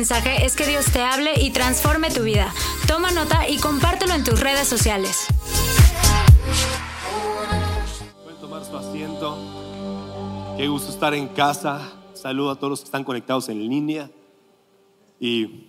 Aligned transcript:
mensaje 0.00 0.46
es 0.46 0.56
que 0.56 0.66
Dios 0.66 0.86
te 0.90 1.02
hable 1.02 1.34
y 1.42 1.50
transforme 1.50 2.10
tu 2.10 2.22
vida. 2.22 2.50
Toma 2.88 3.10
nota 3.10 3.46
y 3.46 3.58
compártelo 3.58 4.14
en 4.14 4.24
tus 4.24 4.40
redes 4.40 4.66
sociales. 4.66 5.26
Pueden 8.24 8.40
tomar 8.40 8.64
su 8.64 8.78
asiento. 8.78 9.36
Qué 10.56 10.68
gusto 10.68 10.90
estar 10.90 11.12
en 11.12 11.28
casa. 11.28 11.92
Saludo 12.14 12.50
a 12.50 12.56
todos 12.56 12.70
los 12.70 12.80
que 12.80 12.86
están 12.86 13.04
conectados 13.04 13.50
en 13.50 13.68
línea. 13.68 14.10
Y 15.20 15.68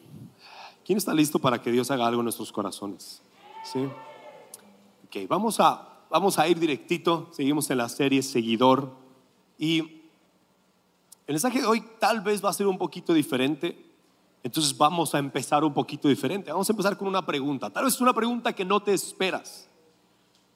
¿quién 0.86 0.98
está 0.98 1.14
listo 1.14 1.38
para 1.38 1.62
que 1.62 1.70
Dios 1.70 1.92
haga 1.92 2.08
algo 2.08 2.22
en 2.22 2.24
nuestros 2.24 2.54
corazones? 2.54 3.22
¿Sí? 3.66 3.80
Ok, 5.08 5.28
vamos 5.28 5.60
a, 5.60 6.06
vamos 6.10 6.40
a 6.40 6.48
ir 6.48 6.58
directito. 6.58 7.28
Seguimos 7.34 7.70
en 7.70 7.80
la 7.80 7.90
serie 7.90 8.24
Seguidor. 8.24 8.94
Y 9.58 9.80
el 11.28 11.34
mensaje 11.34 11.60
de 11.60 11.68
hoy 11.68 11.84
tal 12.00 12.22
vez 12.22 12.42
va 12.42 12.50
a 12.50 12.54
ser 12.54 12.68
un 12.68 12.78
poquito 12.78 13.14
diferente. 13.14 13.91
Entonces 14.44 14.76
vamos 14.76 15.14
a 15.14 15.20
empezar 15.20 15.64
un 15.64 15.74
poquito 15.74 16.08
diferente. 16.08 16.52
Vamos 16.52 16.70
a 16.70 16.74
empezar 16.74 16.98
con 16.98 17.08
una 17.08 17.26
pregunta. 17.26 17.70
Tal 17.70 17.86
vez 17.86 17.94
es 17.94 18.02
una 18.02 18.14
pregunta 18.14 18.54
que 18.54 18.66
no 18.66 18.82
te 18.82 18.94
esperas. 18.94 19.70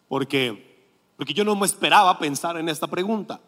Porque, 0.07 0.87
porque 1.17 1.33
yo 1.33 1.43
no 1.43 1.55
me 1.55 1.65
esperaba 1.65 2.17
pensar 2.17 2.57
en 2.57 2.69
esta 2.69 2.87
pregunta. 2.87 3.39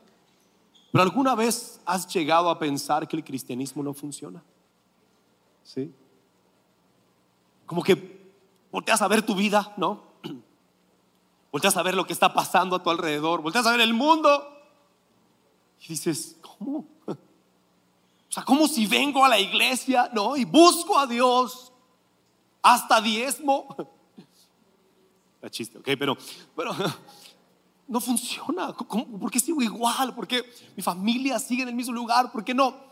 Pero 0.92 1.04
alguna 1.04 1.36
vez 1.36 1.82
has 1.86 2.08
llegado 2.14 2.50
a 2.50 2.60
pensar 2.60 3.08
que 3.08 3.16
el 3.16 3.24
cristianismo 3.24 3.84
no 3.84 3.94
funciona. 3.94 4.44
¿Sí? 5.64 5.92
Como 7.66 7.84
que 7.84 8.18
volteas 8.72 9.02
a 9.02 9.08
ver 9.08 9.22
tu 9.22 9.36
vida, 9.36 9.74
¿no? 9.76 10.04
Volteas 11.52 11.76
a 11.78 11.84
ver 11.84 11.96
lo 11.96 12.06
que 12.06 12.14
está 12.14 12.34
pasando 12.34 12.76
a 12.76 12.84
tu 12.84 12.90
alrededor, 12.90 13.42
volteas 13.42 13.66
a 13.66 13.72
ver 13.72 13.82
el 13.82 13.94
mundo 13.94 14.48
y 15.82 15.88
dices, 15.88 16.38
¿cómo? 16.42 16.86
Como 18.46 18.68
si 18.68 18.86
vengo 18.86 19.26
a 19.26 19.30
la 19.30 19.40
iglesia, 19.40 20.10
¿no? 20.14 20.38
Y 20.38 20.46
busco 20.46 20.98
a 20.98 21.08
Dios 21.08 21.72
hasta 22.62 23.02
diezmo. 23.02 23.68
Está 25.36 25.50
chiste, 25.50 25.78
ok, 25.78 25.90
pero, 25.98 26.18
pero 26.56 26.76
no 27.88 28.00
funciona. 28.00 28.74
¿Por 28.74 29.32
qué 29.32 29.40
sigo 29.40 29.62
igual? 29.62 30.14
¿Por 30.16 30.28
qué 30.28 30.44
mi 30.76 30.84
familia 30.84 31.40
sigue 31.40 31.64
en 31.64 31.70
el 31.70 31.76
mismo 31.76 31.94
lugar? 31.94 32.32
¿Por 32.32 32.44
qué 32.44 32.54
no? 32.54 32.88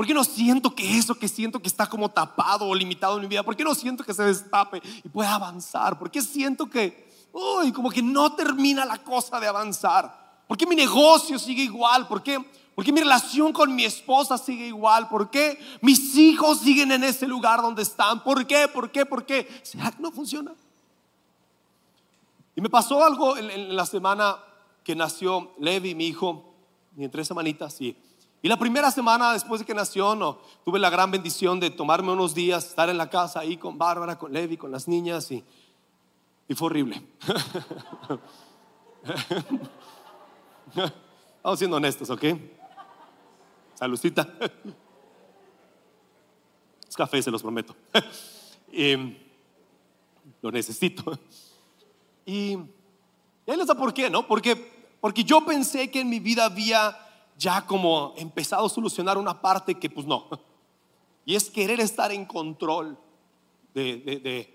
¿Por 0.00 0.06
qué 0.06 0.14
no 0.14 0.24
siento 0.24 0.74
que 0.74 0.96
eso 0.96 1.14
que 1.14 1.28
siento 1.28 1.60
que 1.60 1.68
está 1.68 1.86
como 1.86 2.08
tapado 2.10 2.66
o 2.66 2.74
limitado 2.74 3.16
en 3.16 3.20
mi 3.20 3.28
vida? 3.28 3.42
¿Por 3.42 3.54
qué 3.54 3.64
no 3.64 3.74
siento 3.74 4.02
que 4.02 4.14
se 4.14 4.22
destape 4.22 4.80
y 5.04 5.08
pueda 5.10 5.34
avanzar? 5.34 5.98
¿Por 5.98 6.10
qué 6.10 6.22
siento 6.22 6.70
que, 6.70 7.12
uy, 7.34 7.70
como 7.70 7.90
que 7.90 8.00
no 8.00 8.32
termina 8.32 8.86
la 8.86 8.96
cosa 8.96 9.38
de 9.38 9.46
avanzar? 9.46 10.42
¿Por 10.48 10.56
qué 10.56 10.66
mi 10.66 10.74
negocio 10.74 11.38
sigue 11.38 11.64
igual? 11.64 12.08
¿Por 12.08 12.22
qué, 12.22 12.42
¿Por 12.80 12.86
qué 12.86 12.92
mi 12.94 13.00
relación 13.00 13.52
con 13.52 13.74
mi 13.74 13.84
esposa 13.84 14.38
sigue 14.38 14.66
igual? 14.68 15.06
¿Por 15.10 15.30
qué 15.30 15.62
mis 15.82 16.16
hijos 16.16 16.60
siguen 16.60 16.90
en 16.92 17.04
ese 17.04 17.26
lugar 17.26 17.60
donde 17.60 17.82
están? 17.82 18.24
¿Por 18.24 18.46
qué? 18.46 18.68
¿Por 18.68 18.90
qué? 18.90 19.04
¿Por 19.04 19.26
qué? 19.26 19.46
¿Será 19.62 19.90
que 19.90 20.00
no 20.00 20.10
funciona? 20.10 20.54
Y 22.56 22.62
me 22.62 22.70
pasó 22.70 23.04
algo 23.04 23.36
en, 23.36 23.76
la 23.76 23.84
semana 23.84 24.38
que 24.82 24.96
nació 24.96 25.52
Levi, 25.58 25.94
mi 25.94 26.06
hijo, 26.06 26.54
y 26.96 27.04
en 27.04 27.10
tres 27.10 27.28
semanitas, 27.28 27.78
y, 27.82 27.94
y 28.40 28.48
la 28.48 28.56
primera 28.56 28.90
semana 28.90 29.34
después 29.34 29.58
de 29.58 29.66
que 29.66 29.74
nació, 29.74 30.40
tuve 30.64 30.78
la 30.78 30.88
gran 30.88 31.10
bendición 31.10 31.60
de 31.60 31.68
tomarme 31.68 32.12
unos 32.12 32.34
días, 32.34 32.64
estar 32.64 32.88
en 32.88 32.96
la 32.96 33.10
casa 33.10 33.40
ahí 33.40 33.58
con 33.58 33.76
Bárbara, 33.76 34.18
con 34.18 34.32
Levi, 34.32 34.56
con 34.56 34.72
las 34.72 34.88
niñas, 34.88 35.30
y 35.30 35.44
fue 36.54 36.64
horrible. 36.64 37.06
Vamos 41.42 41.58
siendo 41.58 41.76
honestos, 41.76 42.08
¿ok? 42.08 42.24
Saludcita. 43.80 44.28
Es 46.88 46.96
café, 46.96 47.22
se 47.22 47.30
los 47.30 47.40
prometo. 47.40 47.76
Y 48.72 48.96
lo 50.42 50.50
necesito. 50.50 51.16
Y, 52.26 52.56
ahí 53.46 53.56
les 53.56 53.68
da 53.68 53.76
por 53.76 53.94
qué, 53.94 54.10
¿no? 54.10 54.26
Porque, 54.26 54.56
porque 55.00 55.22
yo 55.22 55.46
pensé 55.46 55.88
que 55.88 56.00
en 56.00 56.10
mi 56.10 56.18
vida 56.18 56.46
había 56.46 56.98
ya 57.38 57.64
como 57.64 58.12
empezado 58.16 58.66
a 58.66 58.68
solucionar 58.68 59.18
una 59.18 59.40
parte 59.40 59.76
que 59.76 59.88
pues 59.88 60.04
no. 60.04 60.28
Y 61.24 61.36
es 61.36 61.48
querer 61.48 61.78
estar 61.78 62.10
en 62.10 62.24
control 62.24 62.98
de 63.72 64.52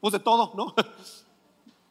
pues 0.00 0.12
de 0.12 0.18
todo, 0.18 0.52
¿no? 0.56 0.74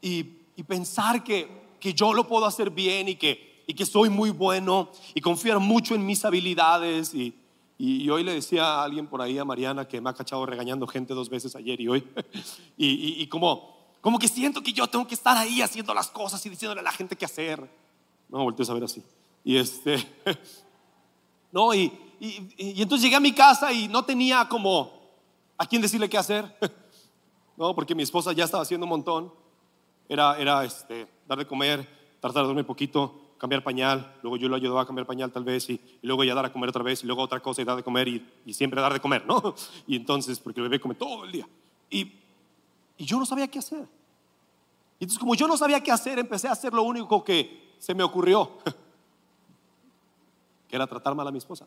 Y, 0.01 0.25
y 0.57 0.63
pensar 0.63 1.23
que, 1.23 1.47
que 1.79 1.93
yo 1.93 2.13
lo 2.13 2.27
puedo 2.27 2.45
hacer 2.45 2.69
bien 2.69 3.07
y 3.07 3.15
que, 3.15 3.50
y 3.71 3.73
que 3.73 3.85
soy 3.85 4.09
muy 4.09 4.31
bueno 4.31 4.89
y 5.15 5.21
confiar 5.21 5.57
mucho 5.59 5.95
en 5.95 6.05
mis 6.05 6.25
habilidades. 6.25 7.13
Y, 7.13 7.33
y, 7.77 8.03
y 8.03 8.09
hoy 8.09 8.21
le 8.21 8.33
decía 8.33 8.65
a 8.65 8.83
alguien 8.83 9.07
por 9.07 9.21
ahí, 9.21 9.37
a 9.37 9.45
Mariana, 9.45 9.87
que 9.87 10.01
me 10.01 10.09
ha 10.09 10.13
cachado 10.13 10.45
regañando 10.45 10.85
gente 10.87 11.13
dos 11.13 11.29
veces 11.29 11.55
ayer 11.55 11.79
y 11.79 11.87
hoy. 11.87 12.05
Y, 12.77 13.21
y, 13.21 13.27
como, 13.27 13.95
como 14.01 14.19
que 14.19 14.27
siento 14.27 14.61
que 14.61 14.73
yo 14.73 14.87
tengo 14.87 15.07
que 15.07 15.15
estar 15.15 15.37
ahí 15.37 15.61
haciendo 15.61 15.93
las 15.93 16.09
cosas 16.09 16.45
y 16.45 16.49
diciéndole 16.49 16.81
a 16.81 16.83
la 16.83 16.91
gente 16.91 17.15
qué 17.15 17.23
hacer. 17.23 17.61
No, 18.27 18.43
volteo 18.43 18.65
a 18.69 18.73
ver 18.73 18.83
así. 18.83 19.01
Y 19.45 19.55
este, 19.55 20.05
no, 21.53 21.73
y, 21.73 21.93
y, 22.19 22.49
y 22.57 22.81
entonces 22.81 23.03
llegué 23.03 23.15
a 23.15 23.21
mi 23.21 23.31
casa 23.31 23.71
y 23.71 23.87
no 23.87 24.03
tenía 24.03 24.49
como 24.49 24.91
a 25.57 25.65
quién 25.65 25.81
decirle 25.81 26.09
qué 26.09 26.17
hacer. 26.17 26.57
No, 27.57 27.75
porque 27.75 27.93
mi 27.93 28.01
esposa 28.01 28.31
ya 28.31 28.45
estaba 28.45 28.63
haciendo 28.63 28.85
un 28.85 28.89
montón. 28.89 29.31
Era, 30.09 30.35
era 30.39 30.63
este, 30.63 31.07
dar 31.27 31.37
de 31.37 31.45
comer, 31.45 31.87
tratar 32.19 32.43
de 32.43 32.47
dormir 32.47 32.65
poquito, 32.65 33.20
cambiar 33.41 33.63
pañal. 33.63 34.19
Luego 34.21 34.37
yo 34.37 34.47
lo 34.47 34.55
ayudaba 34.55 34.83
a 34.83 34.85
cambiar 34.85 35.07
pañal 35.07 35.31
tal 35.31 35.43
vez 35.43 35.67
y, 35.71 35.73
y 35.73 36.05
luego 36.05 36.23
ya 36.23 36.35
dar 36.35 36.45
a 36.45 36.53
comer 36.53 36.69
otra 36.69 36.83
vez 36.83 37.03
y 37.03 37.07
luego 37.07 37.23
otra 37.23 37.39
cosa 37.39 37.59
y 37.59 37.65
dar 37.65 37.75
de 37.75 37.81
comer 37.81 38.07
y, 38.07 38.23
y 38.45 38.53
siempre 38.53 38.79
dar 38.79 38.93
de 38.93 38.99
comer, 38.99 39.25
¿no? 39.25 39.55
Y 39.87 39.95
entonces, 39.95 40.39
porque 40.39 40.59
el 40.59 40.69
bebé 40.69 40.79
come 40.79 40.93
todo 40.93 41.25
el 41.25 41.31
día. 41.31 41.49
Y, 41.89 42.01
y 42.97 43.05
yo 43.05 43.17
no 43.17 43.25
sabía 43.25 43.47
qué 43.47 43.57
hacer. 43.57 43.87
Y 44.99 45.05
entonces 45.05 45.17
como 45.17 45.33
yo 45.33 45.47
no 45.47 45.57
sabía 45.57 45.81
qué 45.81 45.91
hacer, 45.91 46.19
empecé 46.19 46.47
a 46.47 46.51
hacer 46.51 46.71
lo 46.71 46.83
único 46.83 47.23
que 47.23 47.73
se 47.79 47.95
me 47.95 48.03
ocurrió, 48.03 48.57
que 50.69 50.75
era 50.75 50.85
tratar 50.85 51.15
mal 51.15 51.27
a 51.27 51.31
mi 51.31 51.39
esposa. 51.39 51.65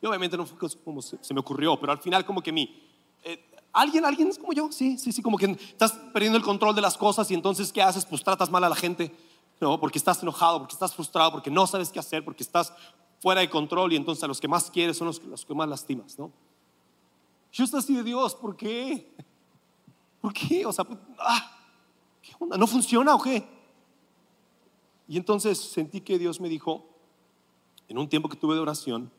Y 0.00 0.06
obviamente 0.06 0.38
no 0.38 0.46
fue 0.46 0.70
como 0.82 1.02
se, 1.02 1.22
se 1.22 1.34
me 1.34 1.40
ocurrió, 1.40 1.78
pero 1.78 1.92
al 1.92 1.98
final 1.98 2.24
como 2.24 2.40
que 2.40 2.52
mi... 2.52 2.82
eh, 3.22 3.38
¿Alguien, 3.74 4.06
alguien 4.06 4.28
es 4.28 4.38
como 4.38 4.54
yo? 4.54 4.72
Sí, 4.72 4.96
sí, 4.96 5.12
sí, 5.12 5.20
como 5.20 5.36
que 5.36 5.50
estás 5.50 5.92
perdiendo 6.14 6.38
el 6.38 6.44
control 6.44 6.74
de 6.74 6.80
las 6.80 6.96
cosas 6.96 7.30
y 7.30 7.34
entonces 7.34 7.70
¿qué 7.70 7.82
haces? 7.82 8.06
Pues 8.06 8.24
tratas 8.24 8.50
mal 8.50 8.64
a 8.64 8.70
la 8.70 8.74
gente, 8.74 9.14
¿no? 9.60 9.80
Porque 9.80 9.98
estás 9.98 10.22
enojado, 10.22 10.58
porque 10.58 10.74
estás 10.74 10.94
frustrado, 10.94 11.32
porque 11.32 11.50
no 11.50 11.66
sabes 11.66 11.90
qué 11.90 11.98
hacer, 11.98 12.24
porque 12.24 12.42
estás 12.42 12.72
fuera 13.20 13.40
de 13.40 13.50
control 13.50 13.92
y 13.92 13.96
entonces 13.96 14.22
a 14.22 14.26
los 14.26 14.40
que 14.40 14.48
más 14.48 14.70
quieres 14.70 14.96
son 14.96 15.06
los, 15.06 15.20
que 15.20 15.54
más 15.54 15.68
lastimas, 15.68 16.18
¿no? 16.18 16.30
Yo 17.52 17.64
estoy 17.64 17.80
así 17.80 17.96
de 17.96 18.02
Dios, 18.02 18.34
¿por 18.34 18.56
qué? 18.56 19.14
¿Por 20.20 20.32
qué? 20.32 20.66
O 20.66 20.72
sea, 20.72 20.84
pues, 20.84 20.98
ah, 21.18 21.50
¿qué 22.20 22.32
onda? 22.38 22.56
¿No 22.58 22.66
funciona 22.66 23.14
o 23.14 23.22
qué? 23.22 23.48
Y 25.08 25.16
entonces 25.16 25.58
sentí 25.58 26.00
que 26.00 26.18
Dios 26.18 26.40
me 26.40 26.48
dijo, 26.48 26.86
en 27.88 27.98
un 27.98 28.08
tiempo 28.08 28.28
que 28.28 28.36
tuve 28.36 28.54
de 28.54 28.60
oración, 28.60 29.10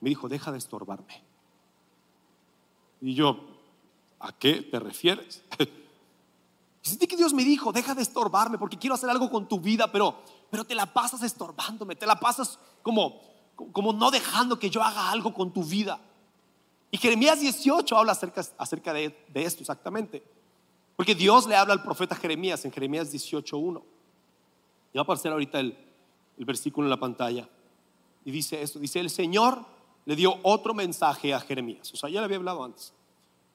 me 0.00 0.08
dijo, 0.08 0.28
deja 0.28 0.52
de 0.52 0.58
estorbarme. 0.58 1.22
Y 3.00 3.14
yo, 3.14 3.38
¿a 4.18 4.32
qué 4.32 4.62
te 4.62 4.78
refieres? 4.78 5.44
Sentí 6.86 7.08
que 7.08 7.16
Dios 7.16 7.34
me 7.34 7.44
dijo, 7.44 7.72
deja 7.72 7.94
de 7.94 8.02
estorbarme 8.02 8.58
porque 8.58 8.78
quiero 8.78 8.94
hacer 8.94 9.10
algo 9.10 9.28
con 9.28 9.48
tu 9.48 9.58
vida, 9.58 9.90
pero, 9.90 10.22
pero 10.50 10.64
te 10.64 10.74
la 10.74 10.86
pasas 10.86 11.22
estorbándome, 11.22 11.96
te 11.96 12.06
la 12.06 12.20
pasas 12.20 12.60
como, 12.82 13.20
como 13.72 13.92
no 13.92 14.10
dejando 14.12 14.58
que 14.58 14.70
yo 14.70 14.82
haga 14.82 15.10
algo 15.10 15.34
con 15.34 15.52
tu 15.52 15.64
vida. 15.64 15.98
Y 16.92 16.98
Jeremías 16.98 17.40
18 17.40 17.96
habla 17.96 18.12
acerca, 18.12 18.42
acerca 18.56 18.92
de, 18.92 19.26
de 19.28 19.44
esto 19.44 19.64
exactamente. 19.64 20.22
Porque 20.94 21.16
Dios 21.16 21.48
le 21.48 21.56
habla 21.56 21.74
al 21.74 21.82
profeta 21.82 22.14
Jeremías 22.14 22.64
en 22.64 22.70
Jeremías 22.70 23.12
18.1. 23.12 23.82
Y 24.92 24.96
va 24.96 25.00
a 25.00 25.02
aparecer 25.02 25.32
ahorita 25.32 25.58
el, 25.58 25.76
el 26.38 26.44
versículo 26.44 26.86
en 26.86 26.90
la 26.90 27.00
pantalla. 27.00 27.48
Y 28.24 28.30
dice 28.30 28.62
esto, 28.62 28.78
dice, 28.78 29.00
el 29.00 29.10
Señor 29.10 29.64
le 30.04 30.14
dio 30.14 30.38
otro 30.44 30.72
mensaje 30.72 31.34
a 31.34 31.40
Jeremías. 31.40 31.92
O 31.92 31.96
sea, 31.96 32.08
ya 32.08 32.20
le 32.20 32.26
había 32.26 32.36
hablado 32.36 32.62
antes. 32.64 32.92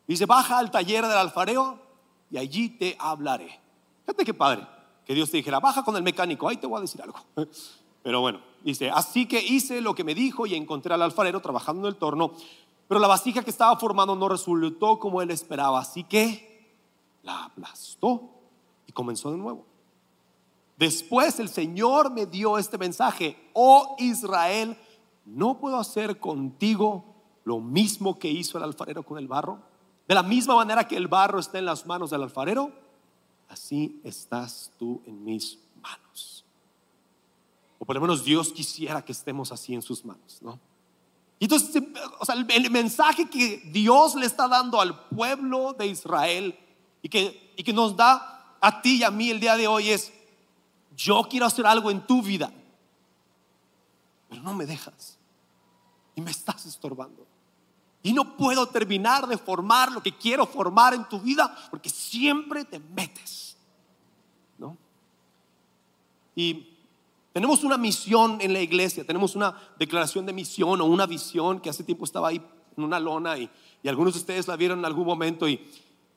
Dice, 0.06 0.26
baja 0.26 0.60
al 0.60 0.70
taller 0.70 1.08
del 1.08 1.18
alfarero 1.18 1.91
y 2.32 2.38
allí 2.38 2.70
te 2.70 2.96
hablaré. 2.98 3.60
Fíjate 4.06 4.26
qué 4.26 4.34
padre 4.34 4.66
que 5.06 5.14
Dios 5.14 5.30
te 5.30 5.38
dijera, 5.38 5.60
baja 5.60 5.84
con 5.84 5.96
el 5.96 6.04
mecánico, 6.04 6.48
ahí 6.48 6.58
te 6.58 6.68
voy 6.68 6.78
a 6.78 6.82
decir 6.82 7.02
algo. 7.02 7.20
Pero 8.04 8.22
bueno, 8.22 8.40
dice, 8.64 8.90
así 8.90 9.28
que 9.28 9.42
hice 9.42 9.82
lo 9.82 9.94
que 9.94 10.04
me 10.04 10.16
dijo 10.16 10.48
y 10.48 10.56
encontré 10.56 10.94
al 10.94 11.02
alfarero 11.02 11.40
trabajando 11.40 11.88
en 11.88 11.94
el 11.94 12.00
torno, 12.00 12.32
pero 12.88 13.00
la 13.00 13.08
vasija 13.08 13.44
que 13.44 13.52
estaba 13.52 13.78
formando 13.78 14.16
no 14.16 14.28
resultó 14.28 15.00
como 15.00 15.22
él 15.22 15.30
esperaba, 15.30 15.80
así 15.80 16.04
que 16.04 16.76
la 17.22 17.46
aplastó 17.46 18.32
y 18.88 18.92
comenzó 18.92 19.32
de 19.32 19.38
nuevo. 19.38 19.66
Después 20.78 21.40
el 21.40 21.48
Señor 21.48 22.12
me 22.12 22.26
dio 22.26 22.58
este 22.58 22.78
mensaje, 22.78 23.38
oh 23.54 23.96
Israel, 24.00 24.76
¿no 25.26 25.60
puedo 25.60 25.78
hacer 25.78 26.20
contigo 26.20 27.06
lo 27.44 27.60
mismo 27.60 28.18
que 28.18 28.30
hizo 28.30 28.58
el 28.58 28.64
alfarero 28.64 29.04
con 29.04 29.20
el 29.20 29.28
barro? 29.28 29.60
De 30.12 30.16
la 30.16 30.24
misma 30.24 30.56
manera 30.56 30.86
que 30.86 30.98
el 30.98 31.08
barro 31.08 31.40
está 31.40 31.58
en 31.58 31.64
las 31.64 31.86
manos 31.86 32.10
del 32.10 32.22
alfarero, 32.22 32.70
así 33.48 34.02
estás 34.04 34.70
tú 34.78 35.02
en 35.06 35.24
mis 35.24 35.58
manos. 35.82 36.44
O 37.80 37.86
por 37.86 37.96
lo 37.96 38.02
menos 38.02 38.26
Dios 38.26 38.52
quisiera 38.52 39.06
que 39.06 39.14
estemos 39.14 39.54
así 39.54 39.74
en 39.74 39.82
sus 39.82 40.04
manos, 40.04 40.40
¿no? 40.42 40.60
Y 41.40 41.46
entonces, 41.46 41.82
o 42.20 42.26
sea, 42.26 42.36
el, 42.36 42.70
mensaje 42.70 43.30
que 43.30 43.60
Dios 43.72 44.16
le 44.16 44.26
está 44.26 44.50
dando 44.50 44.82
al 44.82 45.08
pueblo 45.08 45.72
de 45.80 45.88
Israel 45.88 46.60
y 47.02 47.08
que, 47.08 47.54
y 47.56 47.64
que 47.64 47.72
nos 47.72 47.96
da 47.96 48.58
a 48.60 48.82
ti 48.82 48.98
y 48.98 49.04
a 49.04 49.12
mí 49.12 49.30
el 49.30 49.40
día 49.40 49.56
de 49.56 49.70
hoy 49.70 49.92
es, 49.92 50.12
yo 50.98 51.26
quiero 51.30 51.46
hacer 51.46 51.66
algo 51.66 51.90
en 51.90 52.06
tu 52.06 52.22
vida, 52.22 52.52
pero 54.28 54.42
no 54.42 54.54
me 54.56 54.66
dejas 54.66 55.18
y 56.16 56.20
me 56.20 56.32
estás 56.32 56.66
estorbando. 56.66 57.31
Y 58.04 58.14
no 58.14 58.36
puedo 58.36 58.68
terminar 58.68 59.28
de 59.28 59.38
formar 59.38 59.92
lo 59.92 60.02
que 60.02 60.16
quiero 60.16 60.46
formar 60.46 60.94
en 60.94 61.08
tu 61.08 61.20
vida 61.20 61.56
porque 61.70 61.90
siempre 61.90 62.66
te 62.66 62.80
metes. 62.80 63.58
¿No? 64.58 64.76
Y 66.36 66.68
tenemos 67.34 67.64
una 67.64 67.78
misión 67.78 68.40
en 68.42 68.54
la 68.54 68.62
iglesia, 68.62 69.06
tenemos 69.06 69.36
una 69.36 69.56
declaración 69.78 70.26
de 70.26 70.34
misión 70.34 70.82
o 70.82 70.86
una 70.86 71.06
visión 71.06 71.60
que 71.60 71.70
hace 71.70 71.84
tiempo 71.84 72.06
estaba 72.06 72.30
ahí 72.30 72.42
en 72.76 72.84
una 72.84 73.00
lona 73.00 73.38
y, 73.38 73.50
algunos 73.88 74.14
de 74.14 74.20
ustedes 74.20 74.48
la 74.48 74.56
vieron 74.56 74.80
en 74.80 74.86
algún 74.86 75.06
momento 75.06 75.48
y, 75.48 75.60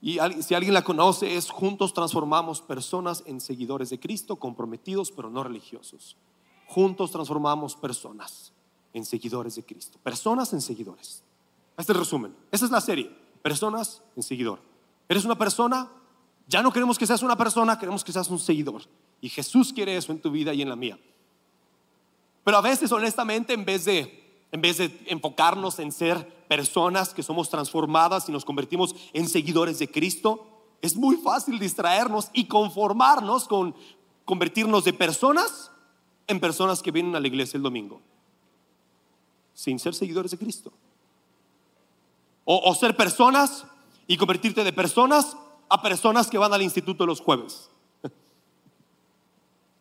y 0.02 0.19
si 0.42 0.54
alguien 0.54 0.75
la 0.75 0.82
conoce 0.82 1.34
es 1.34 1.50
juntos 1.50 1.94
transformamos 1.94 2.60
personas 2.60 3.22
en 3.26 3.40
seguidores 3.40 3.90
de 3.90 3.98
Cristo, 3.98 4.36
comprometidos 4.36 5.10
pero 5.10 5.31
no 5.31 5.42
religiosos. 5.42 6.16
Juntos 6.66 7.10
transformamos 7.10 7.76
personas 7.76 8.52
en 8.92 9.04
seguidores 9.04 9.54
de 9.54 9.64
Cristo, 9.64 9.98
personas 10.02 10.52
en 10.52 10.60
seguidores. 10.60 11.24
Este 11.76 11.93
es 11.93 11.97
el 11.97 12.05
resumen, 12.05 12.37
esa 12.53 12.65
es 12.65 12.71
la 12.71 12.81
serie, 12.81 13.11
personas 13.43 14.03
en 14.17 14.23
seguidor. 14.23 14.61
¿Eres 15.09 15.25
una 15.25 15.37
persona? 15.37 15.88
Ya 16.47 16.62
no 16.62 16.73
queremos 16.73 16.99
que 16.99 17.06
seas 17.06 17.23
una 17.23 17.37
persona, 17.37 17.79
queremos 17.79 18.05
que 18.05 18.12
seas 18.12 18.29
un 18.31 18.38
seguidor. 18.38 18.82
Y 19.21 19.29
Jesús 19.29 19.73
quiere 19.73 19.97
eso 19.97 20.12
en 20.12 20.21
tu 20.21 20.31
vida 20.31 20.55
y 20.55 20.62
en 20.62 20.69
la 20.69 20.76
mía. 20.76 20.99
Pero 22.44 22.59
a 22.59 22.61
veces, 22.61 22.93
honestamente, 22.93 23.55
en 23.55 23.65
vez 23.65 23.87
de, 23.87 24.47
en 24.53 24.61
vez 24.61 24.76
de 24.76 25.05
enfocarnos 25.06 25.79
en 25.79 25.91
ser 25.91 26.47
personas 26.47 27.15
que 27.15 27.23
somos 27.23 27.49
transformadas 27.49 28.29
y 28.29 28.32
nos 28.32 28.44
convertimos 28.44 28.94
en 29.12 29.29
seguidores 29.29 29.79
de 29.79 29.91
Cristo, 29.91 30.47
es 30.82 30.94
muy 30.97 31.17
fácil 31.17 31.59
distraernos 31.59 32.29
y 32.35 32.44
conformarnos 32.44 33.49
con 33.49 33.75
convertirnos 34.27 34.85
de 34.85 34.93
personas 34.93 35.70
en 36.27 36.41
personas 36.41 36.82
que 36.82 36.91
vienen 36.91 37.17
a 37.17 37.20
la 37.20 37.27
iglesia 37.27 37.56
el 37.56 37.62
domingo, 37.62 38.00
sin 39.55 39.79
ser 39.79 39.94
seguidores 39.94 40.31
de 40.31 40.38
Cristo. 40.38 40.73
O, 42.44 42.75
ser 42.75 42.94
personas 42.94 43.64
y 44.06 44.17
convertirte 44.17 44.64
de 44.64 44.73
personas 44.73 45.37
a 45.69 45.81
personas 45.81 46.29
que 46.29 46.37
van 46.37 46.52
al 46.52 46.61
instituto 46.61 47.06
los 47.06 47.20
jueves 47.20 47.70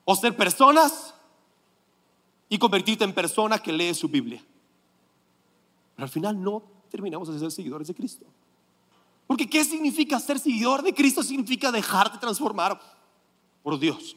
o 0.06 0.16
ser 0.16 0.36
personas 0.38 1.14
y 2.48 2.58
convertirte 2.58 3.04
en 3.04 3.14
persona 3.14 3.60
que 3.60 3.74
lee 3.74 3.94
su 3.94 4.08
Biblia. 4.08 4.42
Pero 5.96 6.06
al 6.06 6.10
final 6.10 6.42
no 6.42 6.64
terminamos 6.90 7.28
de 7.28 7.40
ser 7.40 7.52
seguidores 7.52 7.88
de 7.88 7.96
Cristo. 7.96 8.26
Porque 9.28 9.50
¿qué 9.50 9.64
significa 9.64 10.20
ser 10.20 10.40
seguidor 10.40 10.84
de 10.84 10.94
Cristo? 10.94 11.24
Significa 11.24 11.72
dejarte 11.72 12.18
transformar 12.18 12.80
por 13.64 13.80
Dios. 13.80 14.16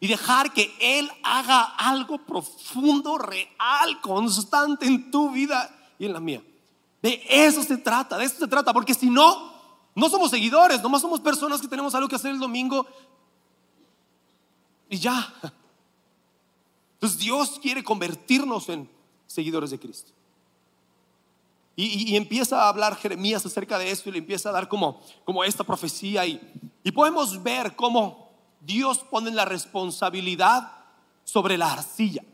Y 0.00 0.06
dejar 0.06 0.52
que 0.52 0.72
Él 0.80 1.10
haga 1.22 1.62
algo 1.62 2.18
profundo, 2.18 3.18
real, 3.18 4.00
constante 4.02 4.86
en 4.86 5.10
tu 5.10 5.30
vida 5.30 5.74
y 5.98 6.04
en 6.04 6.12
la 6.12 6.20
mía. 6.20 6.42
De 7.02 7.22
eso 7.28 7.62
se 7.62 7.76
trata, 7.78 8.18
de 8.18 8.24
eso 8.24 8.36
se 8.38 8.48
trata. 8.48 8.72
Porque 8.72 8.94
si 8.94 9.08
no, 9.08 9.52
no 9.94 10.08
somos 10.08 10.30
seguidores, 10.30 10.82
nomás 10.82 11.02
somos 11.02 11.20
personas 11.20 11.60
que 11.60 11.68
tenemos 11.68 11.94
algo 11.94 12.08
que 12.08 12.16
hacer 12.16 12.30
el 12.30 12.38
domingo 12.38 12.86
y 14.88 14.98
ya. 14.98 15.32
Entonces 16.94 17.18
Dios 17.18 17.58
quiere 17.60 17.84
convertirnos 17.84 18.68
en 18.68 18.90
seguidores 19.26 19.70
de 19.70 19.78
Cristo. 19.78 20.12
Y, 21.76 22.16
empieza 22.16 22.64
a 22.64 22.68
hablar 22.68 22.96
Jeremías 22.96 23.46
acerca 23.46 23.78
de 23.78 23.88
esto 23.92 24.08
y 24.08 24.12
le 24.12 24.18
empieza 24.18 24.48
a 24.48 24.52
dar 24.52 24.68
como, 24.68 25.00
como 25.24 25.44
esta 25.44 25.62
profecía. 25.62 26.26
Y, 26.26 26.40
y 26.82 26.90
podemos 26.90 27.40
ver 27.40 27.76
cómo 27.76 28.32
Dios 28.60 28.98
pone 28.98 29.30
la 29.30 29.44
responsabilidad 29.44 30.72
sobre 31.22 31.56
la 31.56 31.72
arcilla. 31.72 32.24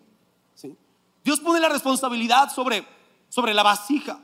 Dios 1.24 1.40
pone 1.40 1.58
la 1.58 1.70
responsabilidad 1.70 2.52
sobre, 2.52 2.86
sobre 3.28 3.54
la 3.54 3.62
vasija. 3.62 4.18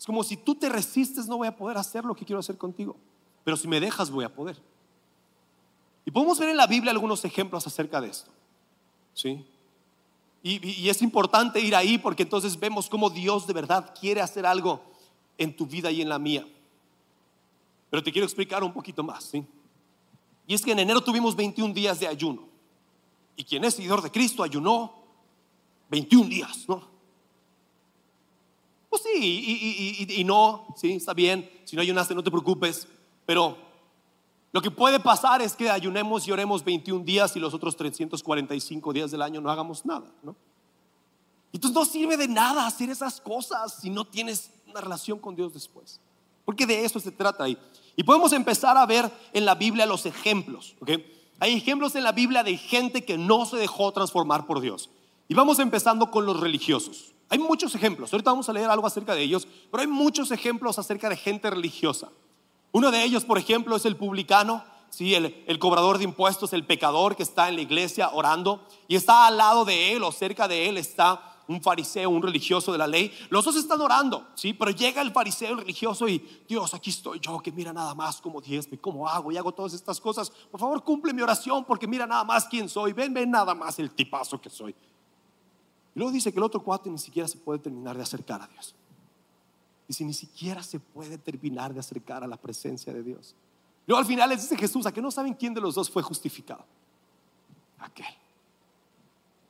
Es 0.00 0.06
como 0.06 0.24
si 0.24 0.38
tú 0.38 0.54
te 0.54 0.70
resistes, 0.70 1.28
no 1.28 1.36
voy 1.36 1.46
a 1.46 1.54
poder 1.54 1.76
hacer 1.76 2.06
lo 2.06 2.14
que 2.14 2.24
quiero 2.24 2.40
hacer 2.40 2.56
contigo. 2.56 2.96
Pero 3.44 3.54
si 3.58 3.68
me 3.68 3.78
dejas, 3.78 4.10
voy 4.10 4.24
a 4.24 4.34
poder. 4.34 4.56
Y 6.06 6.10
podemos 6.10 6.38
ver 6.38 6.48
en 6.48 6.56
la 6.56 6.66
Biblia 6.66 6.90
algunos 6.90 7.22
ejemplos 7.26 7.66
acerca 7.66 8.00
de 8.00 8.08
esto. 8.08 8.30
¿Sí? 9.12 9.44
Y, 10.42 10.88
es 10.88 11.02
importante 11.02 11.60
ir 11.60 11.76
ahí 11.76 11.98
porque 11.98 12.22
entonces 12.22 12.58
vemos 12.58 12.88
cómo 12.88 13.10
Dios 13.10 13.46
de 13.46 13.52
verdad 13.52 13.94
quiere 14.00 14.22
hacer 14.22 14.46
algo 14.46 14.82
en 15.36 15.54
tu 15.54 15.66
vida 15.66 15.90
y 15.90 16.00
en 16.00 16.08
la 16.08 16.18
mía. 16.18 16.48
Pero 17.90 18.02
te 18.02 18.10
quiero 18.10 18.24
explicar 18.24 18.64
un 18.64 18.72
poquito 18.72 19.02
más. 19.02 19.24
¿sí? 19.24 19.44
Y 20.46 20.54
es 20.54 20.62
que 20.62 20.72
en 20.72 20.78
enero 20.78 21.02
tuvimos 21.02 21.36
21 21.36 21.74
días 21.74 22.00
de 22.00 22.08
ayuno. 22.08 22.48
Y 23.36 23.44
quien 23.44 23.66
es 23.66 23.74
seguidor 23.74 24.00
de 24.00 24.10
Cristo 24.10 24.42
ayunó 24.42 24.94
21 25.90 26.26
días, 26.26 26.64
¿no? 26.66 26.89
Pues 28.90 29.02
sí, 29.04 30.06
y, 30.10 30.24
no, 30.24 30.66
sí, 30.76 30.94
está 30.94 31.14
bien. 31.14 31.48
Si 31.64 31.76
no 31.76 31.82
ayunaste, 31.82 32.12
no 32.12 32.24
te 32.24 32.30
preocupes. 32.30 32.88
Pero 33.24 33.56
lo 34.50 34.60
que 34.60 34.72
puede 34.72 34.98
pasar 34.98 35.40
es 35.40 35.54
que 35.54 35.70
ayunemos 35.70 36.26
y 36.26 36.32
oremos 36.32 36.64
21 36.64 37.04
días 37.04 37.36
y 37.36 37.40
los 37.40 37.54
otros 37.54 37.76
345 37.76 38.92
días 38.92 39.12
del 39.12 39.22
año 39.22 39.40
no 39.40 39.48
hagamos 39.48 39.86
nada, 39.86 40.12
¿no? 40.24 40.34
Entonces 41.52 41.74
no 41.74 41.84
sirve 41.84 42.16
de 42.16 42.26
nada 42.26 42.66
hacer 42.66 42.90
esas 42.90 43.20
cosas 43.20 43.78
si 43.80 43.90
no 43.90 44.04
tienes 44.04 44.50
una 44.66 44.80
relación 44.80 45.20
con 45.20 45.36
Dios 45.36 45.52
después. 45.52 46.00
Porque 46.44 46.66
de 46.66 46.84
eso 46.84 46.98
se 46.98 47.12
trata 47.12 47.44
ahí. 47.44 47.56
Y 47.94 48.02
podemos 48.02 48.32
empezar 48.32 48.76
a 48.76 48.86
ver 48.86 49.10
en 49.32 49.44
la 49.44 49.54
Biblia 49.54 49.86
los 49.86 50.04
ejemplos. 50.04 50.74
Hay 51.38 51.54
ejemplos 51.54 51.94
en 51.94 52.02
la 52.02 52.12
Biblia 52.12 52.42
de 52.42 52.56
gente 52.56 53.04
que 53.04 53.16
no 53.16 53.46
se 53.46 53.56
dejó 53.56 53.92
transformar 53.92 54.46
por 54.46 54.60
Dios. 54.60 54.90
Y 55.28 55.34
vamos 55.34 55.60
empezando 55.60 56.10
con 56.10 56.26
los 56.26 56.40
religiosos. 56.40 57.12
Hay 57.30 57.38
muchos 57.38 57.74
ejemplos. 57.76 58.12
Ahorita 58.12 58.30
vamos 58.30 58.48
a 58.48 58.52
leer 58.52 58.68
algo 58.68 58.86
acerca 58.86 59.14
de 59.14 59.22
ellos, 59.22 59.46
pero 59.70 59.82
hay 59.82 59.86
muchos 59.86 60.32
ejemplos 60.32 60.78
acerca 60.78 61.08
de 61.08 61.16
gente 61.16 61.48
religiosa. 61.48 62.08
Uno 62.72 62.90
de 62.90 63.02
ellos, 63.04 63.24
por 63.24 63.38
ejemplo, 63.38 63.76
es 63.76 63.84
el 63.84 63.96
publicano, 63.96 64.64
¿sí? 64.90 65.14
el, 65.14 65.44
el 65.46 65.58
cobrador 65.60 65.98
de 65.98 66.04
impuestos, 66.04 66.52
el 66.52 66.66
pecador 66.66 67.14
que 67.14 67.22
está 67.22 67.48
en 67.48 67.54
la 67.54 67.62
iglesia 67.62 68.10
orando 68.10 68.66
y 68.88 68.96
está 68.96 69.28
al 69.28 69.38
lado 69.38 69.64
de 69.64 69.92
él 69.92 70.02
o 70.02 70.10
cerca 70.10 70.48
de 70.48 70.68
él 70.68 70.76
está 70.76 71.30
un 71.46 71.60
fariseo, 71.60 72.10
un 72.10 72.22
religioso 72.22 72.70
de 72.72 72.78
la 72.78 72.86
ley. 72.86 73.12
Los 73.28 73.44
dos 73.44 73.56
están 73.56 73.80
orando, 73.80 74.28
¿sí? 74.34 74.52
Pero 74.52 74.70
llega 74.70 75.02
el 75.02 75.12
fariseo, 75.12 75.52
el 75.52 75.58
religioso 75.58 76.08
y 76.08 76.18
Dios, 76.48 76.74
aquí 76.74 76.90
estoy 76.90 77.18
yo, 77.20 77.40
que 77.40 77.50
mira 77.50 77.72
nada 77.72 77.94
más 77.94 78.20
cómo 78.20 78.40
diezme, 78.40 78.78
cómo 78.78 79.08
hago 79.08 79.32
y 79.32 79.36
hago 79.36 79.52
todas 79.52 79.72
estas 79.72 80.00
cosas. 80.00 80.30
Por 80.30 80.60
favor, 80.60 80.82
cumple 80.84 81.12
mi 81.12 81.22
oración 81.22 81.64
porque 81.64 81.88
mira 81.88 82.06
nada 82.06 82.22
más 82.22 82.46
quién 82.46 82.68
soy. 82.68 82.92
Ven, 82.92 83.12
ven 83.12 83.30
nada 83.30 83.54
más 83.54 83.78
el 83.80 83.90
tipazo 83.90 84.40
que 84.40 84.48
soy. 84.48 84.74
Y 85.94 85.98
luego 85.98 86.12
dice 86.12 86.32
que 86.32 86.38
el 86.38 86.44
otro 86.44 86.62
cuate 86.62 86.88
ni 86.90 86.98
siquiera 86.98 87.26
se 87.26 87.38
puede 87.38 87.58
terminar 87.58 87.96
de 87.96 88.02
acercar 88.02 88.40
a 88.42 88.46
Dios. 88.46 88.74
Si 89.88 90.04
ni 90.04 90.14
siquiera 90.14 90.62
se 90.62 90.78
puede 90.78 91.18
terminar 91.18 91.74
de 91.74 91.80
acercar 91.80 92.22
a 92.22 92.26
la 92.28 92.36
presencia 92.36 92.92
de 92.92 93.02
Dios. 93.02 93.34
Luego 93.86 93.98
al 93.98 94.06
final 94.06 94.28
les 94.28 94.42
dice 94.42 94.56
Jesús, 94.56 94.86
a 94.86 94.92
que 94.92 95.02
no 95.02 95.10
saben 95.10 95.34
quién 95.34 95.52
de 95.52 95.60
los 95.60 95.74
dos 95.74 95.90
fue 95.90 96.00
justificado. 96.02 96.64
Aquel. 97.78 98.06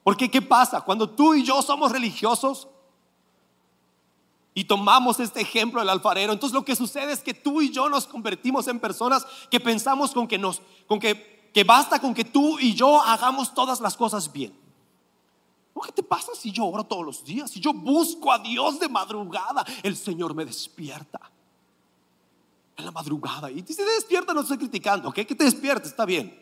Porque 0.02 0.30
¿qué 0.30 0.40
pasa? 0.40 0.80
Cuando 0.80 1.10
tú 1.10 1.34
y 1.34 1.44
yo 1.44 1.60
somos 1.60 1.92
religiosos 1.92 2.68
y 4.54 4.64
tomamos 4.64 5.20
este 5.20 5.42
ejemplo 5.42 5.80
del 5.80 5.90
alfarero, 5.90 6.32
entonces 6.32 6.54
lo 6.54 6.64
que 6.64 6.74
sucede 6.74 7.12
es 7.12 7.20
que 7.20 7.34
tú 7.34 7.60
y 7.60 7.70
yo 7.70 7.90
nos 7.90 8.06
convertimos 8.06 8.66
en 8.68 8.80
personas 8.80 9.26
que 9.50 9.60
pensamos 9.60 10.12
con 10.12 10.26
que 10.26 10.38
nos, 10.38 10.62
con 10.86 10.98
que, 10.98 11.50
que 11.52 11.64
basta 11.64 12.00
con 12.00 12.14
que 12.14 12.24
tú 12.24 12.58
y 12.58 12.74
yo 12.74 13.02
hagamos 13.02 13.52
todas 13.52 13.80
las 13.80 13.94
cosas 13.94 14.32
bien. 14.32 14.54
¿Qué 15.86 15.92
te 15.92 16.02
pasa 16.02 16.32
si 16.34 16.52
yo 16.52 16.66
oro 16.66 16.84
todos 16.84 17.04
los 17.04 17.24
días? 17.24 17.50
Si 17.50 17.60
yo 17.60 17.72
busco 17.72 18.32
a 18.32 18.38
Dios 18.38 18.78
de 18.78 18.88
madrugada, 18.88 19.64
el 19.82 19.96
Señor 19.96 20.34
me 20.34 20.44
despierta. 20.44 21.20
En 22.76 22.84
la 22.84 22.90
madrugada. 22.90 23.50
Y 23.50 23.60
si 23.60 23.76
te 23.76 23.84
despierta, 23.84 24.32
no 24.32 24.40
estoy 24.40 24.58
criticando, 24.58 25.08
¿ok? 25.08 25.14
Que 25.14 25.34
te 25.34 25.44
despiertes, 25.44 25.90
está 25.90 26.04
bien. 26.04 26.38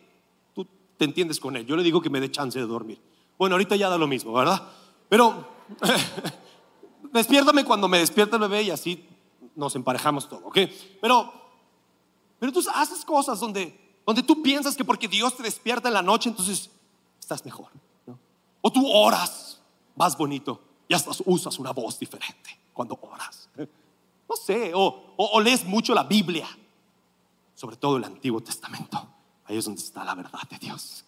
Tú 0.55 0.67
te 0.97 1.05
entiendes 1.05 1.41
con 1.41 1.57
él. 1.57 1.67
Yo 1.67 1.77
le 1.77 1.83
digo 1.83 2.01
que 2.01 2.11
me 2.11 2.21
dé 2.21 2.31
chance 2.31 2.59
de 2.59 2.67
dormir. 2.67 3.01
Bueno, 3.37 3.55
ahorita 3.55 3.77
ya 3.77 3.89
da 3.89 3.99
lo 3.99 4.07
mismo, 4.07 4.33
¿verdad? 4.33 4.63
Pero 5.09 5.49
despiértame 7.13 7.65
cuando 7.65 7.89
me 7.89 7.99
despierta 7.99 8.37
el 8.37 8.43
bebé 8.43 8.63
y 8.63 8.71
así 8.71 9.05
nos 9.55 9.75
emparejamos 9.75 10.29
todo, 10.29 10.47
¿ok? 10.47 10.59
Pero, 11.01 11.33
pero 12.39 12.53
tú 12.53 12.65
haces 12.75 13.05
cosas 13.05 13.41
donde, 13.41 13.99
donde 14.07 14.23
tú 14.23 14.43
piensas 14.43 14.77
que 14.77 14.85
porque 14.85 15.09
Dios 15.09 15.37
te 15.37 15.43
despierta 15.43 15.89
en 15.89 15.95
la 15.95 16.03
noche, 16.03 16.29
entonces 16.29 16.71
estás 17.19 17.45
mejor. 17.45 17.69
O 18.69 18.71
tú 18.71 18.87
oras 18.87 19.63
más 19.97 20.15
bonito 20.15 20.61
y 20.87 20.93
hasta 20.93 21.11
usas 21.25 21.59
una 21.59 21.73
voz 21.73 21.99
diferente 21.99 22.51
cuando 22.75 22.99
oras. 23.01 23.49
No 23.57 24.37
sé, 24.37 24.73
o, 24.75 25.41
lees 25.41 25.65
mucho 25.65 25.95
la 25.95 26.03
Biblia, 26.05 26.47
sobre 27.55 27.77
todo 27.77 27.97
el 27.97 28.05
Antiguo 28.05 28.43
Testamento. 28.43 29.09
Ahí 29.47 29.57
es 29.57 29.65
donde 29.65 29.81
está 29.81 30.05
la 30.05 30.15
verdad 30.15 30.43
de 30.51 30.59
Dios. 30.59 31.03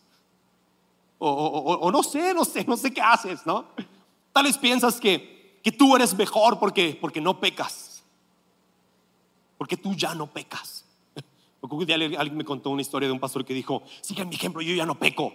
O, 1.19 1.91
no 1.93 2.03
sé, 2.03 2.33
no 2.33 2.47
sé, 2.47 2.65
no 2.65 2.79
sé 2.79 2.95
qué 2.95 3.03
haces, 3.03 3.45
¿no? 3.45 3.67
Tal 4.33 4.45
vez 4.45 4.57
piensas 4.57 4.99
que, 4.99 5.61
que 5.63 5.71
tú 5.71 5.95
eres 5.95 6.15
mejor 6.15 6.59
porque, 6.59 6.97
porque 6.99 7.21
no 7.21 7.39
pecas. 7.39 8.03
Porque 9.59 9.77
tú 9.77 9.95
ya 9.95 10.15
no 10.15 10.27
pecas. 10.29 10.87
Un 11.61 11.85
día 11.85 11.97
alguien 11.97 12.39
me 12.39 12.45
contó 12.47 12.71
una 12.71 12.81
historia 12.81 13.07
de 13.07 13.13
un 13.13 13.21
pastor 13.21 13.45
que 13.45 13.53
dijo, 13.53 13.83
sigan 14.01 14.31
mi 14.31 14.37
ejemplo, 14.37 14.63
yo 14.63 14.75
ya 14.75 14.87
no 14.87 14.99
peco. 14.99 15.35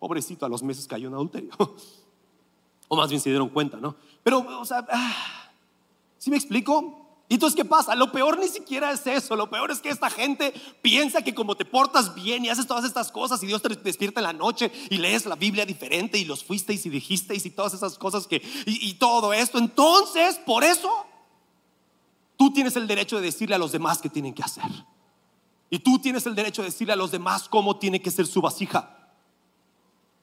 Pobrecito, 0.00 0.46
a 0.46 0.48
los 0.48 0.62
meses 0.62 0.88
cayó 0.88 1.06
en 1.06 1.14
adulterio. 1.14 1.52
o 2.88 2.96
más 2.96 3.08
bien 3.08 3.20
se 3.20 3.28
dieron 3.28 3.50
cuenta, 3.50 3.76
¿no? 3.76 3.94
Pero, 4.24 4.44
o 4.60 4.64
sea, 4.64 4.84
ah, 4.90 5.50
¿sí 6.18 6.30
me 6.30 6.36
explico? 6.36 6.96
¿Y 7.28 7.34
entonces 7.34 7.54
qué 7.54 7.64
pasa? 7.64 7.94
Lo 7.94 8.10
peor 8.10 8.40
ni 8.40 8.48
siquiera 8.48 8.90
es 8.90 9.06
eso. 9.06 9.36
Lo 9.36 9.48
peor 9.48 9.70
es 9.70 9.80
que 9.80 9.90
esta 9.90 10.10
gente 10.10 10.52
piensa 10.82 11.22
que 11.22 11.32
como 11.32 11.54
te 11.54 11.64
portas 11.64 12.12
bien 12.12 12.44
y 12.44 12.48
haces 12.48 12.66
todas 12.66 12.84
estas 12.84 13.12
cosas 13.12 13.40
y 13.44 13.46
Dios 13.46 13.62
te 13.62 13.68
despierta 13.68 14.18
en 14.18 14.24
la 14.24 14.32
noche 14.32 14.72
y 14.90 14.96
lees 14.96 15.26
la 15.26 15.36
Biblia 15.36 15.64
diferente 15.64 16.18
y 16.18 16.24
los 16.24 16.42
fuisteis 16.42 16.84
y 16.86 16.90
dijisteis 16.90 17.46
y 17.46 17.50
todas 17.50 17.72
esas 17.74 17.96
cosas 17.98 18.26
que 18.26 18.42
y, 18.66 18.88
y 18.88 18.94
todo 18.94 19.32
esto, 19.32 19.58
entonces 19.58 20.38
por 20.38 20.64
eso 20.64 20.90
tú 22.36 22.52
tienes 22.52 22.74
el 22.74 22.88
derecho 22.88 23.16
de 23.16 23.22
decirle 23.22 23.54
a 23.54 23.58
los 23.58 23.70
demás 23.70 23.98
qué 23.98 24.08
tienen 24.08 24.34
que 24.34 24.42
hacer. 24.42 24.64
Y 25.70 25.78
tú 25.78 26.00
tienes 26.00 26.26
el 26.26 26.34
derecho 26.34 26.62
de 26.62 26.70
decirle 26.70 26.94
a 26.94 26.96
los 26.96 27.12
demás 27.12 27.48
cómo 27.48 27.78
tiene 27.78 28.02
que 28.02 28.10
ser 28.10 28.26
su 28.26 28.40
vasija. 28.40 28.99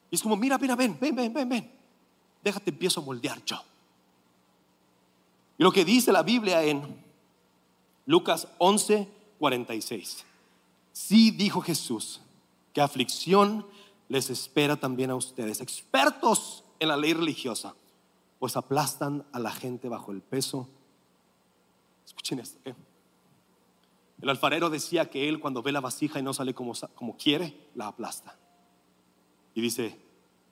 Y 0.09 0.15
es 0.15 0.21
como, 0.21 0.35
mira, 0.35 0.57
mira, 0.57 0.75
ven, 0.75 0.97
ven, 0.99 1.15
ven, 1.15 1.33
ven, 1.33 1.49
ven. 1.49 1.71
Déjate, 2.43 2.69
empiezo 2.69 3.01
a 3.01 3.03
moldear 3.03 3.43
yo. 3.43 3.61
Y 5.57 5.63
lo 5.63 5.71
que 5.71 5.83
dice 5.83 6.11
la 6.11 6.23
Biblia 6.23 6.63
en 6.63 7.03
Lucas 8.05 8.47
11, 8.57 9.07
46. 9.39 10.25
Sí 10.93 11.31
dijo 11.31 11.61
Jesús 11.61 12.21
que 12.73 12.81
aflicción 12.81 13.65
les 14.07 14.29
espera 14.29 14.77
también 14.77 15.09
a 15.09 15.15
ustedes, 15.15 15.61
expertos 15.61 16.63
en 16.79 16.87
la 16.87 16.97
ley 16.97 17.13
religiosa, 17.13 17.75
pues 18.39 18.55
aplastan 18.55 19.25
a 19.31 19.39
la 19.39 19.51
gente 19.51 19.89
bajo 19.89 20.11
el 20.11 20.21
peso. 20.21 20.69
Escuchen 22.05 22.39
esto. 22.39 22.57
¿eh? 22.65 22.75
El 24.21 24.29
alfarero 24.29 24.69
decía 24.69 25.09
que 25.09 25.27
él 25.27 25.39
cuando 25.39 25.61
ve 25.61 25.71
la 25.71 25.81
vasija 25.81 26.19
y 26.19 26.23
no 26.23 26.33
sale 26.33 26.53
como, 26.53 26.73
como 26.95 27.17
quiere, 27.17 27.69
la 27.75 27.87
aplasta. 27.87 28.37
Y 29.57 29.61
dice, 29.61 29.99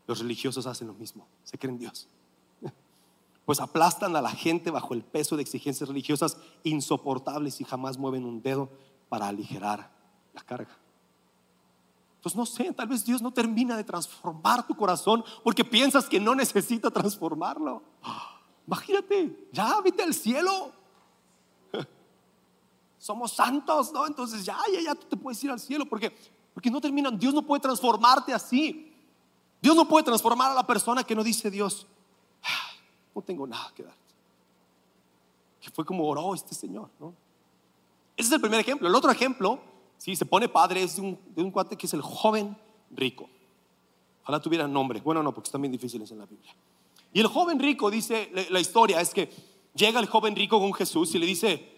los 0.08 0.18
religiosos 0.18 0.66
hacen 0.66 0.88
lo 0.88 0.96
mismo, 0.96 1.28
se 1.44 1.60
creen 1.60 1.78
Dios. 1.78 2.08
Pues 3.46 3.60
aplastan 3.60 4.16
a 4.16 4.22
la 4.24 4.32
gente 4.32 4.72
bajo 4.72 4.96
el 4.96 5.04
peso 5.04 5.36
de 5.36 5.44
exigencias 5.44 5.88
religiosas 5.88 6.38
insoportables 6.64 7.62
y 7.62 7.66
jamás 7.66 8.00
mueven 8.00 8.26
un 8.26 8.42
dedo 8.42 8.68
para 9.08 9.28
aligerar 9.28 9.92
la 10.34 10.42
carga. 10.42 10.76
Entonces 12.16 12.36
no 12.36 12.48
sé, 12.48 12.74
tal 12.74 12.88
vez 12.88 13.06
Dios 13.06 13.22
no 13.22 13.32
termina 13.32 13.78
de 13.78 13.84
transformar 13.84 14.66
tu 14.66 14.76
corazón 14.76 15.24
porque 15.44 15.64
piensas 15.64 16.10
que 16.10 16.20
no 16.20 16.34
necesita 16.34 16.90
transformarlo. 16.90 17.84
Imagínate, 18.66 19.48
ya 19.52 19.80
vete 19.82 20.02
al 20.02 20.16
cielo. 20.16 20.72
Somos 22.98 23.34
santos, 23.34 23.94
¿no? 23.94 24.08
Entonces 24.08 24.44
ya, 24.44 24.58
ya, 24.74 24.82
ya 24.82 24.96
tú 24.96 25.06
te 25.06 25.16
puedes 25.16 25.44
ir 25.44 25.52
al 25.52 25.60
cielo 25.60 25.86
porque, 25.86 26.12
porque 26.56 26.72
no 26.72 26.82
terminan. 26.82 27.20
Dios 27.20 27.36
no 27.36 27.44
puede 27.44 27.62
transformarte 27.62 28.34
así. 28.34 28.94
Dios 29.62 29.76
no 29.76 29.88
puede 29.88 30.04
transformar 30.04 30.52
a 30.52 30.54
la 30.54 30.66
persona 30.66 31.04
que 31.04 31.16
no 31.16 31.24
dice 31.24 31.50
Dios, 31.50 31.88
no 33.16 33.22
tengo 33.22 33.48
nada 33.48 33.72
que 33.76 33.84
darte. 33.84 34.00
Que 35.62 35.72
fue 35.72 35.86
como 35.86 36.08
oró 36.08 36.36
este 36.36 36.54
Señor, 36.54 36.90
¿no? 37.00 37.14
Ese 38.18 38.28
es 38.28 38.34
el 38.34 38.42
primer 38.42 38.60
ejemplo. 38.60 38.88
El 38.88 38.96
otro 38.96 39.12
ejemplo, 39.12 39.60
si 39.98 40.16
se 40.16 40.26
pone 40.26 40.48
padre, 40.48 40.84
es 40.84 40.98
de 40.98 41.02
un, 41.02 41.20
de 41.36 41.44
un 41.44 41.52
cuate 41.52 41.78
que 41.78 41.88
es 41.88 41.94
el 41.94 42.02
joven 42.02 42.56
rico. 42.92 43.30
Ojalá 44.24 44.40
tuviera 44.40 44.68
nombre. 44.68 45.02
Bueno, 45.02 45.22
no, 45.24 45.34
porque 45.34 45.48
están 45.48 45.62
bien 45.62 45.72
difíciles 45.72 46.10
en 46.12 46.20
la 46.20 46.26
Biblia. 46.26 46.56
Y 47.14 47.20
el 47.20 47.28
joven 47.28 47.60
rico 47.60 47.90
dice, 47.90 48.30
la 48.50 48.60
historia 48.60 49.00
es 49.00 49.14
que 49.14 49.30
llega 49.74 50.00
el 50.00 50.08
joven 50.08 50.36
rico 50.36 50.60
con 50.60 50.74
Jesús 50.74 51.14
y 51.16 51.20
le 51.20 51.26
dice, 51.26 51.75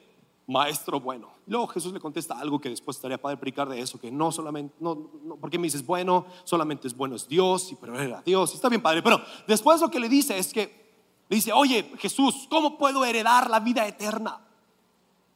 maestro 0.48 1.00
bueno. 1.00 1.30
Luego 1.46 1.68
Jesús 1.68 1.94
le 1.94 2.00
contesta 2.00 2.40
algo 2.40 2.60
que 2.60 2.70
después 2.70 2.98
estaría 2.98 3.22
para 3.22 3.34
explicar 3.34 3.68
de 3.68 3.80
eso, 3.80 4.00
que 4.00 4.10
no 4.10 4.32
solamente, 4.32 4.74
no, 4.80 5.10
porque 5.40 5.60
me 5.60 5.66
dices 5.66 5.86
bueno, 5.86 6.26
solamente 6.46 6.88
es 6.88 6.96
bueno 6.96 7.16
es 7.16 7.28
Dios, 7.28 7.72
y 7.72 7.76
pero 7.76 8.00
era 8.00 8.22
Dios, 8.22 8.54
y 8.54 8.56
está 8.56 8.70
bien 8.70 8.82
padre, 8.82 9.04
pero 9.04 9.22
después 9.46 9.80
lo 9.82 9.92
que 9.92 10.00
le 10.00 10.10
dice 10.10 10.38
es 10.38 10.54
que, 10.54 10.88
le 11.30 11.36
dice, 11.36 11.52
oye 11.52 11.92
Jesús, 11.98 12.48
¿cómo 12.50 12.78
puedo 12.78 13.04
heredar 13.04 13.50
la 13.50 13.60
vida 13.60 13.86
eterna? 13.86 14.40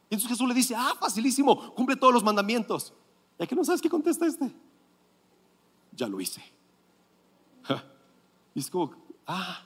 Y 0.08 0.14
entonces 0.14 0.30
Jesús 0.30 0.48
le 0.48 0.54
dice, 0.54 0.74
ah, 0.76 0.94
facilísimo, 0.98 1.74
cumple 1.74 1.96
todos 1.96 2.12
los 2.12 2.24
mandamientos. 2.24 2.92
¿Ya 3.38 3.46
que 3.46 3.54
no 3.54 3.64
sabes 3.64 3.80
qué 3.80 3.88
contesta 3.88 4.26
este? 4.26 4.50
Ya 5.92 6.08
lo 6.08 6.20
hice. 6.20 6.42
Y 8.54 8.60
es 8.60 8.68
como, 8.68 8.92
ah, 9.26 9.62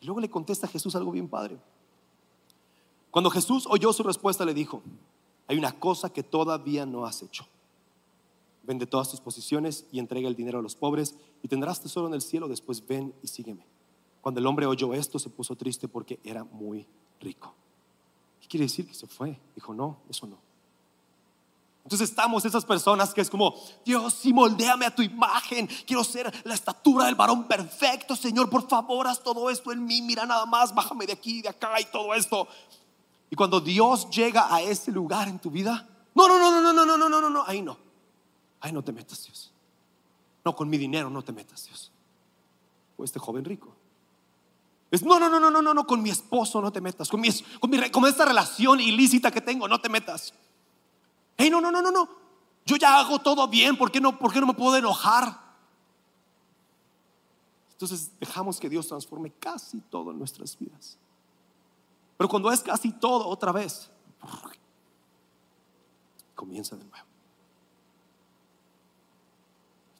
y 0.00 0.06
luego 0.06 0.20
le 0.20 0.28
contesta 0.28 0.66
Jesús 0.66 0.96
algo 0.96 1.12
bien 1.12 1.28
padre. 1.28 1.56
Cuando 3.14 3.30
Jesús 3.30 3.68
oyó 3.70 3.92
su 3.92 4.02
respuesta, 4.02 4.44
le 4.44 4.54
dijo, 4.54 4.82
hay 5.46 5.56
una 5.56 5.78
cosa 5.78 6.12
que 6.12 6.24
todavía 6.24 6.84
no 6.84 7.06
has 7.06 7.22
hecho. 7.22 7.46
Vende 8.64 8.86
todas 8.86 9.08
tus 9.08 9.20
posiciones 9.20 9.86
y 9.92 10.00
entrega 10.00 10.26
el 10.26 10.34
dinero 10.34 10.58
a 10.58 10.62
los 10.62 10.74
pobres 10.74 11.14
y 11.40 11.46
tendrás 11.46 11.80
tesoro 11.80 12.08
en 12.08 12.14
el 12.14 12.22
cielo. 12.22 12.48
Después 12.48 12.84
ven 12.84 13.14
y 13.22 13.28
sígueme. 13.28 13.64
Cuando 14.20 14.40
el 14.40 14.46
hombre 14.48 14.66
oyó 14.66 14.94
esto, 14.94 15.20
se 15.20 15.30
puso 15.30 15.54
triste 15.54 15.86
porque 15.86 16.18
era 16.24 16.42
muy 16.42 16.88
rico. 17.20 17.54
¿Qué 18.40 18.48
quiere 18.48 18.64
decir 18.64 18.84
que 18.84 18.94
se 18.94 19.06
fue? 19.06 19.38
Dijo, 19.54 19.72
no, 19.72 19.98
eso 20.10 20.26
no. 20.26 20.38
Entonces 21.84 22.10
estamos 22.10 22.44
esas 22.44 22.64
personas 22.64 23.14
que 23.14 23.20
es 23.20 23.30
como, 23.30 23.54
Dios, 23.84 24.12
sí, 24.12 24.32
moldéame 24.32 24.86
a 24.86 24.94
tu 24.94 25.02
imagen. 25.02 25.68
Quiero 25.86 26.02
ser 26.02 26.34
la 26.42 26.54
estatura 26.54 27.04
del 27.04 27.14
varón 27.14 27.46
perfecto, 27.46 28.16
Señor. 28.16 28.50
Por 28.50 28.68
favor, 28.68 29.06
haz 29.06 29.22
todo 29.22 29.50
esto 29.50 29.70
en 29.70 29.84
mí. 29.84 30.02
Mira 30.02 30.26
nada 30.26 30.46
más, 30.46 30.74
bájame 30.74 31.06
de 31.06 31.12
aquí, 31.12 31.42
de 31.42 31.50
acá 31.50 31.80
y 31.80 31.84
todo 31.84 32.12
esto. 32.12 32.48
Y 33.30 33.36
cuando 33.36 33.60
Dios 33.60 34.08
llega 34.10 34.54
a 34.54 34.60
ese 34.60 34.92
lugar 34.92 35.28
en 35.28 35.38
tu 35.38 35.50
vida, 35.50 35.88
no, 36.14 36.28
no, 36.28 36.38
no, 36.38 36.50
no, 36.50 36.72
no, 36.72 36.72
no, 36.72 36.96
no, 36.96 37.08
no, 37.08 37.20
no, 37.20 37.30
no, 37.30 37.44
ahí 37.46 37.62
no. 37.62 37.76
Ahí 38.60 38.72
no 38.72 38.82
te 38.82 38.92
metas, 38.92 39.24
Dios. 39.24 39.52
No, 40.44 40.54
con 40.54 40.68
mi 40.68 40.78
dinero 40.78 41.10
no 41.10 41.22
te 41.22 41.32
metas, 41.32 41.66
Dios. 41.66 41.90
O 42.96 43.04
este 43.04 43.18
joven 43.18 43.44
rico. 43.44 43.74
Es, 44.90 45.02
no, 45.02 45.18
no, 45.18 45.28
no, 45.28 45.40
no, 45.40 45.50
no, 45.50 45.60
no, 45.60 45.74
no, 45.74 45.86
con 45.86 46.02
mi 46.02 46.10
esposo 46.10 46.60
no 46.60 46.70
te 46.70 46.80
metas. 46.80 47.08
Con, 47.08 47.20
mi, 47.20 47.28
con, 47.60 47.70
mi, 47.70 47.90
con 47.90 48.06
esta 48.06 48.24
relación 48.24 48.80
ilícita 48.80 49.30
que 49.30 49.40
tengo, 49.40 49.66
no 49.66 49.80
te 49.80 49.88
metas. 49.88 50.32
Hey, 51.36 51.50
no, 51.50 51.60
no, 51.60 51.70
no, 51.70 51.82
no, 51.82 51.90
no. 51.90 52.08
Yo 52.64 52.76
ya 52.76 52.98
hago 52.98 53.18
todo 53.18 53.48
bien, 53.48 53.76
¿por 53.76 53.90
qué 53.90 54.00
no, 54.00 54.18
por 54.18 54.32
qué 54.32 54.40
no 54.40 54.46
me 54.46 54.54
puedo 54.54 54.76
enojar? 54.76 55.38
Entonces 57.72 58.12
dejamos 58.18 58.58
que 58.60 58.68
Dios 58.68 58.86
transforme 58.86 59.30
casi 59.32 59.80
todo 59.90 60.12
en 60.12 60.18
nuestras 60.18 60.56
vidas. 60.58 60.96
Pero 62.16 62.28
cuando 62.28 62.50
es 62.50 62.60
casi 62.60 62.92
todo 62.92 63.26
otra 63.26 63.52
vez, 63.52 63.90
comienza 66.34 66.76
de 66.76 66.84
nuevo. 66.84 67.06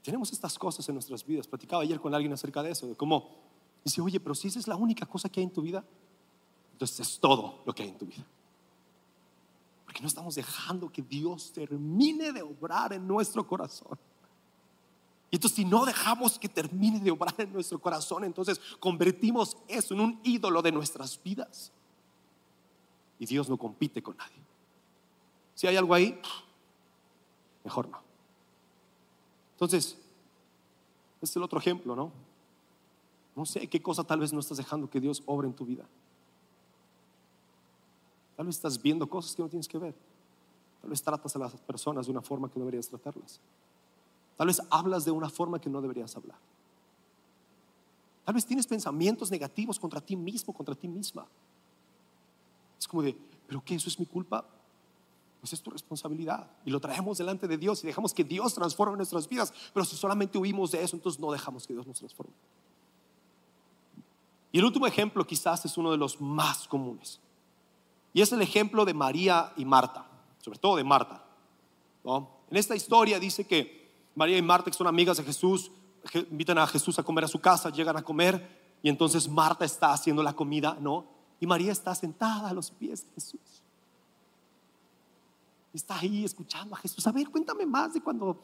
Tenemos 0.02 0.30
estas 0.32 0.58
cosas 0.58 0.86
en 0.88 0.96
nuestras 0.96 1.24
vidas. 1.24 1.46
Platicaba 1.46 1.82
ayer 1.82 1.98
con 1.98 2.14
alguien 2.14 2.32
acerca 2.32 2.62
de 2.62 2.70
eso, 2.70 2.86
de 2.86 2.94
cómo 2.94 3.30
dice, 3.82 4.00
oye, 4.00 4.20
pero 4.20 4.34
si 4.34 4.48
esa 4.48 4.58
es 4.58 4.68
la 4.68 4.76
única 4.76 5.06
cosa 5.06 5.28
que 5.28 5.40
hay 5.40 5.44
en 5.44 5.52
tu 5.52 5.62
vida, 5.62 5.82
entonces 6.72 7.00
es 7.00 7.18
todo 7.18 7.62
lo 7.64 7.74
que 7.74 7.84
hay 7.84 7.88
en 7.88 7.98
tu 7.98 8.06
vida. 8.06 8.24
Porque 9.86 10.00
no 10.02 10.08
estamos 10.08 10.34
dejando 10.34 10.90
que 10.92 11.00
Dios 11.00 11.52
termine 11.52 12.32
de 12.32 12.42
obrar 12.42 12.92
en 12.92 13.06
nuestro 13.06 13.46
corazón. 13.46 13.98
Y 15.30 15.36
entonces 15.36 15.56
si 15.56 15.64
no 15.64 15.84
dejamos 15.86 16.38
que 16.38 16.48
termine 16.48 17.00
de 17.00 17.10
obrar 17.10 17.34
en 17.38 17.52
nuestro 17.52 17.80
corazón, 17.80 18.24
entonces 18.24 18.60
convertimos 18.78 19.56
eso 19.66 19.94
en 19.94 20.00
un 20.00 20.20
ídolo 20.22 20.60
de 20.60 20.70
nuestras 20.70 21.20
vidas. 21.22 21.72
Y 23.18 23.26
Dios 23.26 23.48
no 23.48 23.56
compite 23.56 24.02
con 24.02 24.16
nadie. 24.16 24.36
Si 25.54 25.66
hay 25.66 25.76
algo 25.76 25.94
ahí, 25.94 26.20
mejor 27.62 27.88
no. 27.88 27.98
Entonces, 29.52 29.96
este 31.14 31.24
es 31.24 31.36
el 31.36 31.42
otro 31.42 31.58
ejemplo, 31.58 31.94
¿no? 31.94 32.12
No 33.36 33.46
sé 33.46 33.66
qué 33.68 33.80
cosa 33.80 34.04
tal 34.04 34.20
vez 34.20 34.32
no 34.32 34.40
estás 34.40 34.58
dejando 34.58 34.88
que 34.88 35.00
Dios 35.00 35.22
obre 35.26 35.48
en 35.48 35.54
tu 35.54 35.64
vida. 35.64 35.84
Tal 38.36 38.46
vez 38.46 38.56
estás 38.56 38.80
viendo 38.80 39.08
cosas 39.08 39.34
que 39.34 39.42
no 39.42 39.48
tienes 39.48 39.68
que 39.68 39.78
ver. 39.78 39.94
Tal 40.80 40.90
vez 40.90 41.02
tratas 41.02 41.34
a 41.36 41.38
las 41.38 41.54
personas 41.54 42.06
de 42.06 42.12
una 42.12 42.20
forma 42.20 42.48
que 42.48 42.58
no 42.58 42.64
deberías 42.64 42.88
tratarlas. 42.88 43.40
Tal 44.36 44.48
vez 44.48 44.60
hablas 44.70 45.04
de 45.04 45.12
una 45.12 45.30
forma 45.30 45.60
que 45.60 45.70
no 45.70 45.80
deberías 45.80 46.16
hablar. 46.16 46.36
Tal 48.24 48.34
vez 48.34 48.44
tienes 48.44 48.66
pensamientos 48.66 49.30
negativos 49.30 49.78
contra 49.78 50.00
ti 50.00 50.16
mismo, 50.16 50.52
contra 50.52 50.74
ti 50.74 50.88
misma. 50.88 51.26
Es 52.78 52.88
como 52.88 53.02
de, 53.02 53.16
¿pero 53.46 53.62
qué? 53.64 53.74
¿Eso 53.74 53.88
es 53.88 53.98
mi 53.98 54.06
culpa? 54.06 54.44
Pues 55.40 55.52
es 55.52 55.62
tu 55.62 55.70
responsabilidad. 55.70 56.50
Y 56.64 56.70
lo 56.70 56.80
traemos 56.80 57.18
delante 57.18 57.46
de 57.46 57.58
Dios 57.58 57.82
y 57.84 57.86
dejamos 57.86 58.14
que 58.14 58.24
Dios 58.24 58.54
transforme 58.54 58.96
nuestras 58.96 59.28
vidas. 59.28 59.52
Pero 59.72 59.84
si 59.84 59.96
solamente 59.96 60.38
huimos 60.38 60.70
de 60.70 60.82
eso, 60.82 60.96
entonces 60.96 61.20
no 61.20 61.30
dejamos 61.30 61.66
que 61.66 61.74
Dios 61.74 61.86
nos 61.86 61.98
transforme. 61.98 62.32
Y 64.52 64.58
el 64.58 64.64
último 64.64 64.86
ejemplo 64.86 65.26
quizás 65.26 65.64
es 65.64 65.76
uno 65.76 65.90
de 65.90 65.96
los 65.96 66.20
más 66.20 66.68
comunes. 66.68 67.20
Y 68.12 68.22
es 68.22 68.30
el 68.30 68.40
ejemplo 68.40 68.84
de 68.84 68.94
María 68.94 69.52
y 69.56 69.64
Marta, 69.64 70.06
sobre 70.38 70.60
todo 70.60 70.76
de 70.76 70.84
Marta. 70.84 71.24
En 72.04 72.56
esta 72.56 72.76
historia 72.76 73.18
dice 73.18 73.44
que 73.46 73.90
María 74.14 74.38
y 74.38 74.42
Marta, 74.42 74.70
que 74.70 74.76
son 74.76 74.86
amigas 74.86 75.16
de 75.16 75.24
Jesús, 75.24 75.72
invitan 76.30 76.58
a 76.58 76.66
Jesús 76.66 76.98
a 76.98 77.02
comer 77.02 77.24
a 77.24 77.28
su 77.28 77.40
casa, 77.40 77.70
llegan 77.70 77.96
a 77.96 78.02
comer 78.02 78.78
Y 78.82 78.88
entonces 78.90 79.28
Marta 79.28 79.64
está 79.64 79.92
haciendo 79.92 80.22
la 80.22 80.34
comida, 80.34 80.76
¿no? 80.78 81.06
Y 81.44 81.46
María 81.46 81.72
está 81.72 81.94
sentada 81.94 82.48
a 82.48 82.54
los 82.54 82.70
pies 82.70 83.04
de 83.04 83.12
Jesús. 83.16 83.62
Está 85.74 85.98
ahí 85.98 86.24
escuchando 86.24 86.74
a 86.74 86.78
Jesús. 86.78 87.06
A 87.06 87.12
ver, 87.12 87.28
cuéntame 87.28 87.66
más 87.66 87.92
de 87.92 88.00
cuando, 88.00 88.40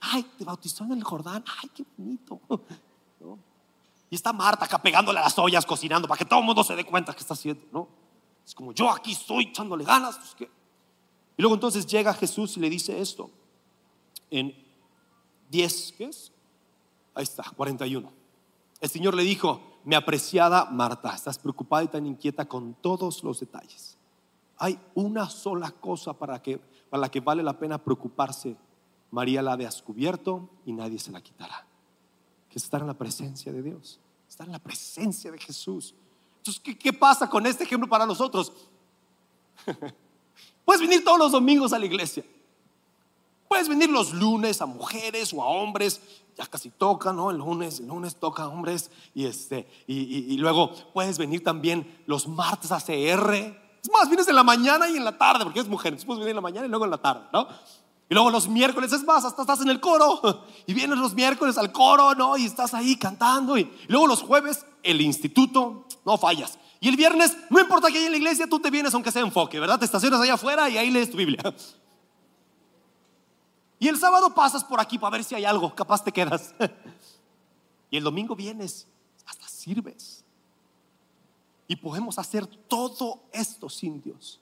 ay, 0.00 0.22
te 0.38 0.44
bautizó 0.44 0.84
en 0.84 0.92
el 0.92 1.02
Jordán. 1.02 1.44
Ay, 1.60 1.68
qué 1.74 1.84
bonito. 1.98 2.40
Y 4.08 4.14
está 4.14 4.32
Marta 4.32 4.66
acá 4.66 4.80
pegándole 4.80 5.18
las 5.18 5.36
ollas, 5.36 5.66
cocinando, 5.66 6.06
para 6.06 6.18
que 6.18 6.24
todo 6.24 6.38
el 6.38 6.44
mundo 6.44 6.62
se 6.62 6.76
dé 6.76 6.84
cuenta 6.84 7.12
que 7.12 7.22
está 7.22 7.34
haciendo, 7.34 7.66
¿no? 7.72 7.88
Es 8.46 8.54
como 8.54 8.70
yo 8.70 8.88
aquí 8.88 9.10
estoy 9.10 9.46
echándole 9.46 9.82
ganas. 9.82 10.16
Pues, 10.16 10.48
y 11.36 11.42
luego 11.42 11.54
entonces 11.54 11.84
llega 11.86 12.14
Jesús 12.14 12.56
y 12.56 12.60
le 12.60 12.70
dice 12.70 13.00
esto. 13.00 13.32
En 14.30 14.54
10, 15.50 15.94
¿qué 15.98 16.04
es? 16.04 16.30
Ahí 17.16 17.24
está, 17.24 17.42
41. 17.56 18.12
El 18.80 18.88
Señor 18.88 19.14
le 19.14 19.24
dijo, 19.24 19.73
mi 19.84 19.94
apreciada 19.94 20.64
Marta, 20.66 21.14
estás 21.14 21.38
preocupada 21.38 21.84
y 21.84 21.88
tan 21.88 22.06
inquieta 22.06 22.46
con 22.46 22.74
todos 22.74 23.22
los 23.22 23.40
detalles. 23.40 23.96
Hay 24.56 24.78
una 24.94 25.28
sola 25.28 25.70
cosa 25.70 26.12
para, 26.14 26.40
que, 26.40 26.58
para 26.88 27.02
la 27.02 27.10
que 27.10 27.20
vale 27.20 27.42
la 27.42 27.58
pena 27.58 27.78
preocuparse. 27.78 28.56
María 29.10 29.42
la 29.42 29.52
ha 29.52 29.56
descubierto 29.56 30.48
y 30.64 30.72
nadie 30.72 30.98
se 30.98 31.12
la 31.12 31.20
quitará. 31.20 31.66
Que 32.48 32.58
es 32.58 32.64
estar 32.64 32.80
en 32.80 32.86
la 32.86 32.94
presencia 32.94 33.52
de 33.52 33.62
Dios, 33.62 34.00
estar 34.28 34.46
en 34.46 34.52
la 34.52 34.58
presencia 34.58 35.30
de 35.30 35.38
Jesús. 35.38 35.94
Entonces, 36.38 36.62
¿qué, 36.62 36.78
qué 36.78 36.92
pasa 36.92 37.28
con 37.28 37.46
este 37.46 37.64
ejemplo 37.64 37.88
para 37.88 38.06
nosotros? 38.06 38.52
Puedes 40.64 40.80
venir 40.80 41.04
todos 41.04 41.18
los 41.18 41.32
domingos 41.32 41.72
a 41.72 41.78
la 41.78 41.86
iglesia. 41.86 42.24
Puedes 43.54 43.68
venir 43.68 43.88
los 43.88 44.12
lunes 44.12 44.60
a 44.62 44.66
mujeres 44.66 45.32
o 45.32 45.40
a 45.40 45.46
hombres, 45.46 46.00
ya 46.36 46.44
casi 46.44 46.70
toca, 46.70 47.12
¿no? 47.12 47.30
El 47.30 47.36
lunes, 47.36 47.78
el 47.78 47.86
lunes 47.86 48.16
toca 48.16 48.42
a 48.42 48.48
hombres 48.48 48.90
y, 49.14 49.26
este, 49.26 49.68
y, 49.86 50.36
luego 50.38 50.72
puedes 50.92 51.18
venir 51.18 51.44
también 51.44 52.02
los 52.06 52.26
martes 52.26 52.72
a 52.72 52.80
CR. 52.80 53.32
Es 53.32 53.92
más, 53.92 54.08
vienes 54.08 54.26
en 54.26 54.34
la 54.34 54.42
mañana 54.42 54.90
y 54.90 54.96
en 54.96 55.04
la 55.04 55.16
tarde, 55.16 55.44
porque 55.44 55.60
es 55.60 55.68
mujer, 55.68 55.90
entonces 55.92 56.04
puedes 56.04 56.18
venir 56.18 56.30
en 56.30 56.36
la 56.38 56.42
mañana 56.42 56.66
y 56.66 56.68
luego 56.68 56.84
en 56.84 56.90
la 56.90 56.98
tarde, 56.98 57.28
¿no? 57.32 57.46
Y 58.10 58.14
luego 58.14 58.28
los 58.28 58.48
miércoles, 58.48 58.92
es 58.92 59.04
más, 59.04 59.24
hasta 59.24 59.42
estás 59.42 59.60
en 59.60 59.70
el 59.70 59.78
coro. 59.78 60.42
Y 60.66 60.74
vienes 60.74 60.98
los 60.98 61.14
miércoles 61.14 61.56
al 61.56 61.70
coro, 61.70 62.12
¿no? 62.16 62.36
Y 62.36 62.46
estás 62.46 62.74
ahí 62.74 62.96
cantando. 62.96 63.56
Y, 63.56 63.70
luego 63.86 64.08
los 64.08 64.20
jueves, 64.20 64.66
el 64.82 65.00
instituto, 65.00 65.86
no 66.04 66.18
fallas. 66.18 66.58
Y 66.80 66.88
el 66.88 66.96
viernes, 66.96 67.36
no 67.50 67.60
importa 67.60 67.86
que 67.86 67.98
haya 67.98 68.06
en 68.06 68.12
la 68.12 68.18
iglesia, 68.18 68.48
tú 68.48 68.58
te 68.58 68.72
vienes 68.72 68.92
aunque 68.94 69.12
sea 69.12 69.22
enfoque, 69.22 69.60
¿verdad? 69.60 69.78
Te 69.78 69.84
estacionas 69.84 70.20
allá 70.20 70.34
afuera 70.34 70.68
y 70.68 70.76
ahí 70.76 70.90
lees 70.90 71.08
tu 71.08 71.16
Biblia. 71.16 71.40
Y 73.84 73.88
el 73.88 73.98
sábado 73.98 74.34
pasas 74.34 74.64
por 74.64 74.80
aquí 74.80 74.98
para 74.98 75.10
ver 75.10 75.24
si 75.24 75.34
hay 75.34 75.44
algo, 75.44 75.74
capaz 75.74 76.02
te 76.02 76.10
quedas. 76.10 76.54
Y 77.90 77.98
el 77.98 78.02
domingo 78.02 78.34
vienes, 78.34 78.86
hasta 79.26 79.46
sirves. 79.46 80.24
Y 81.68 81.76
podemos 81.76 82.18
hacer 82.18 82.46
todo 82.46 83.20
esto 83.30 83.68
sin 83.68 84.00
Dios. 84.00 84.40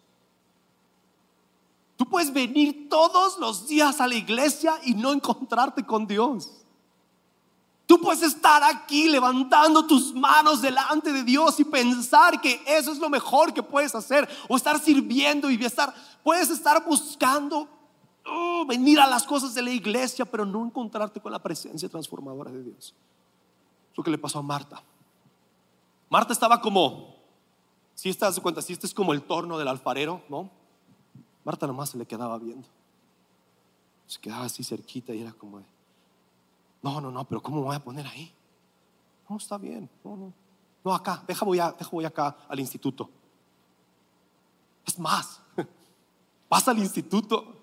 Tú 1.97 2.07
puedes 2.07 2.33
venir 2.33 2.89
todos 2.89 3.37
los 3.39 3.67
días 3.67 4.01
a 4.01 4.07
la 4.07 4.15
iglesia 4.15 4.79
y 4.85 4.95
no 4.95 5.13
encontrarte 5.13 5.85
con 5.85 6.07
Dios. 6.07 6.63
Tú 7.85 8.01
puedes 8.01 8.23
estar 8.23 8.63
aquí 8.63 9.09
levantando 9.09 9.85
tus 9.85 10.15
manos 10.15 10.63
delante 10.63 11.13
de 11.13 11.25
Dios 11.25 11.59
y 11.59 11.65
pensar 11.65 12.41
que 12.41 12.63
eso 12.65 12.93
es 12.93 12.99
lo 12.99 13.11
mejor 13.11 13.53
que 13.53 13.63
puedes 13.63 13.93
hacer. 13.97 14.27
O 14.49 14.57
estar 14.57 14.79
sirviendo 14.79 15.51
y 15.51 15.63
estar, 15.65 15.93
puedes 16.23 16.49
estar 16.49 16.83
buscando 16.87 17.82
Oh, 18.25 18.65
venir 18.67 19.01
a 19.01 19.07
las 19.07 19.25
cosas 19.25 19.55
de 19.55 19.63
la 19.63 19.71
iglesia, 19.71 20.25
pero 20.25 20.45
no 20.45 20.65
encontrarte 20.65 21.21
con 21.21 21.33
la 21.33 21.43
presencia 21.43 21.89
transformadora 21.89 22.51
de 22.51 22.63
Dios. 22.63 22.95
Es 23.91 23.99
lo 23.99 24.05
que 24.05 24.11
le 24.11 24.19
pasó 24.19 24.39
a 24.39 24.43
Marta. 24.43 24.83
Marta 26.09 26.33
estaba 26.33 26.61
como, 26.61 27.17
si 27.95 28.09
estás 28.09 28.37
de 28.37 28.43
cuenta, 28.43 28.63
si 28.63 28.73
este 28.73 28.87
es 28.87 28.95
como 28.95 29.13
el 29.13 29.23
torno 29.23 29.59
del 29.59 29.69
alfarero, 29.69 30.23
¿no? 30.29 30.51
Marta 31.45 31.67
nomás 31.67 31.91
se 31.91 31.99
le 31.99 32.07
quedaba 32.07 32.39
viendo. 32.39 32.69
Se 34.07 34.21
quedaba 34.21 34.45
así 34.45 34.63
cerquita 34.63 35.13
y 35.15 35.21
era 35.21 35.33
como 35.33 35.59
de, 35.59 35.65
no, 36.83 37.01
no, 37.01 37.11
no, 37.11 37.25
pero 37.25 37.43
¿cómo 37.43 37.59
me 37.59 37.67
voy 37.67 37.77
a 37.77 37.83
poner 37.83 38.07
ahí? 38.07 38.33
No, 39.29 39.37
está 39.37 39.59
bien, 39.59 39.89
no, 40.05 40.17
no. 40.17 40.33
No, 40.85 40.95
acá, 40.95 41.23
deja 41.27 41.45
voy, 41.45 41.59
deja 41.59 41.91
voy 41.91 42.05
acá 42.05 42.37
al 42.49 42.61
instituto. 42.61 43.09
Es 44.85 44.99
más, 44.99 45.41
pasa 46.49 46.73
al 46.73 46.79
instituto 46.79 47.62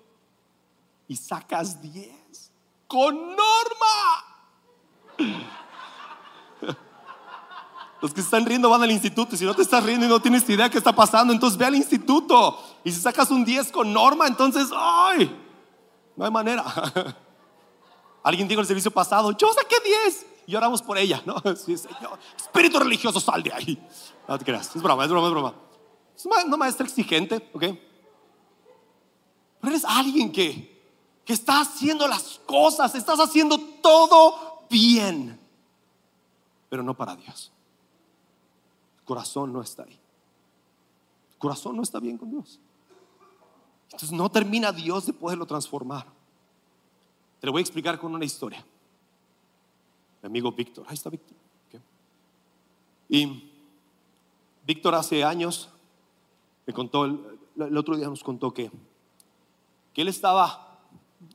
y 1.10 1.16
sacas 1.16 1.82
10 1.82 2.52
con 2.86 3.34
norma. 3.34 3.96
Los 8.00 8.14
que 8.14 8.20
están 8.20 8.46
riendo 8.46 8.70
van 8.70 8.84
al 8.84 8.92
instituto 8.92 9.34
y 9.34 9.38
si 9.38 9.44
no 9.44 9.52
te 9.52 9.62
estás 9.62 9.82
riendo 9.82 10.06
y 10.06 10.08
no 10.08 10.22
tienes 10.22 10.48
idea 10.48 10.70
qué 10.70 10.78
está 10.78 10.94
pasando, 10.94 11.32
entonces 11.32 11.58
ve 11.58 11.64
al 11.64 11.74
instituto. 11.74 12.56
Y 12.84 12.92
si 12.92 13.00
sacas 13.00 13.28
un 13.32 13.44
10 13.44 13.72
con 13.72 13.92
norma, 13.92 14.28
entonces, 14.28 14.68
¡ay! 14.72 15.36
No 16.14 16.26
hay 16.26 16.30
manera. 16.30 16.64
Alguien 18.22 18.46
dijo 18.46 18.60
el 18.60 18.68
servicio 18.68 18.92
pasado, 18.92 19.36
yo 19.36 19.52
saqué 19.52 19.76
10 20.04 20.26
y 20.46 20.54
oramos 20.54 20.80
por 20.80 20.96
ella, 20.96 21.20
¿no? 21.26 21.40
Señor, 21.56 22.20
espíritu 22.36 22.78
religioso, 22.78 23.18
sal 23.18 23.42
de 23.42 23.52
ahí. 23.52 23.84
No 24.28 24.38
te 24.38 24.44
creas, 24.44 24.76
es 24.76 24.80
broma, 24.80 25.02
es 25.02 25.10
broma, 25.10 25.26
es 25.26 25.32
broma. 25.32 25.54
Es 26.14 26.24
una 26.24 26.56
maestra 26.56 26.86
exigente, 26.86 27.50
¿ok? 27.52 27.64
Pero 29.60 29.72
eres 29.72 29.84
alguien 29.84 30.30
que 30.30 30.79
que 31.30 31.34
estás 31.34 31.68
haciendo 31.68 32.08
las 32.08 32.40
cosas, 32.44 32.92
estás 32.96 33.20
haciendo 33.20 33.56
todo 33.80 34.64
bien, 34.68 35.38
pero 36.68 36.82
no 36.82 36.92
para 36.92 37.14
Dios. 37.14 37.52
Corazón 39.04 39.52
no 39.52 39.62
está 39.62 39.84
ahí. 39.84 39.96
Corazón 41.38 41.76
no 41.76 41.84
está 41.84 42.00
bien 42.00 42.18
con 42.18 42.32
Dios. 42.32 42.58
Entonces 43.84 44.10
no 44.10 44.28
termina 44.28 44.72
Dios 44.72 45.06
de 45.06 45.12
poderlo 45.12 45.46
transformar. 45.46 46.04
Te 47.38 47.46
lo 47.46 47.52
voy 47.52 47.60
a 47.60 47.62
explicar 47.62 48.00
con 48.00 48.12
una 48.12 48.24
historia. 48.24 48.66
Mi 50.22 50.26
amigo 50.26 50.50
Víctor, 50.50 50.84
ahí 50.88 50.94
está 50.94 51.10
Víctor. 51.10 51.36
Y 53.08 53.52
Víctor 54.66 54.96
hace 54.96 55.22
años 55.22 55.68
me 56.66 56.72
contó, 56.72 57.04
el, 57.04 57.78
otro 57.78 57.96
día 57.96 58.08
nos 58.08 58.24
contó 58.24 58.52
que, 58.52 58.68
que 59.94 60.02
él 60.02 60.08
estaba 60.08 60.69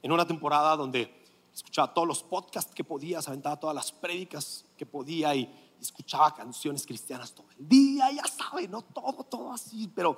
en 0.02 0.12
una 0.12 0.26
temporada 0.26 0.76
donde 0.76 1.24
escuchaba 1.54 1.94
todos 1.94 2.08
los 2.08 2.24
podcasts 2.24 2.74
que 2.74 2.84
podía, 2.84 3.20
aventaba 3.20 3.58
todas 3.58 3.76
las 3.76 3.92
prédicas 3.92 4.66
que 4.78 4.86
podía 4.86 5.34
y 5.36 5.50
escuchaba 5.80 6.34
canciones 6.34 6.86
cristianas 6.86 7.34
todo 7.34 7.48
el 7.58 7.68
día, 7.68 8.12
ya 8.12 8.26
sabe, 8.26 8.68
no 8.68 8.82
todo, 8.82 9.24
todo 9.24 9.54
así, 9.54 9.88
pero 9.94 10.18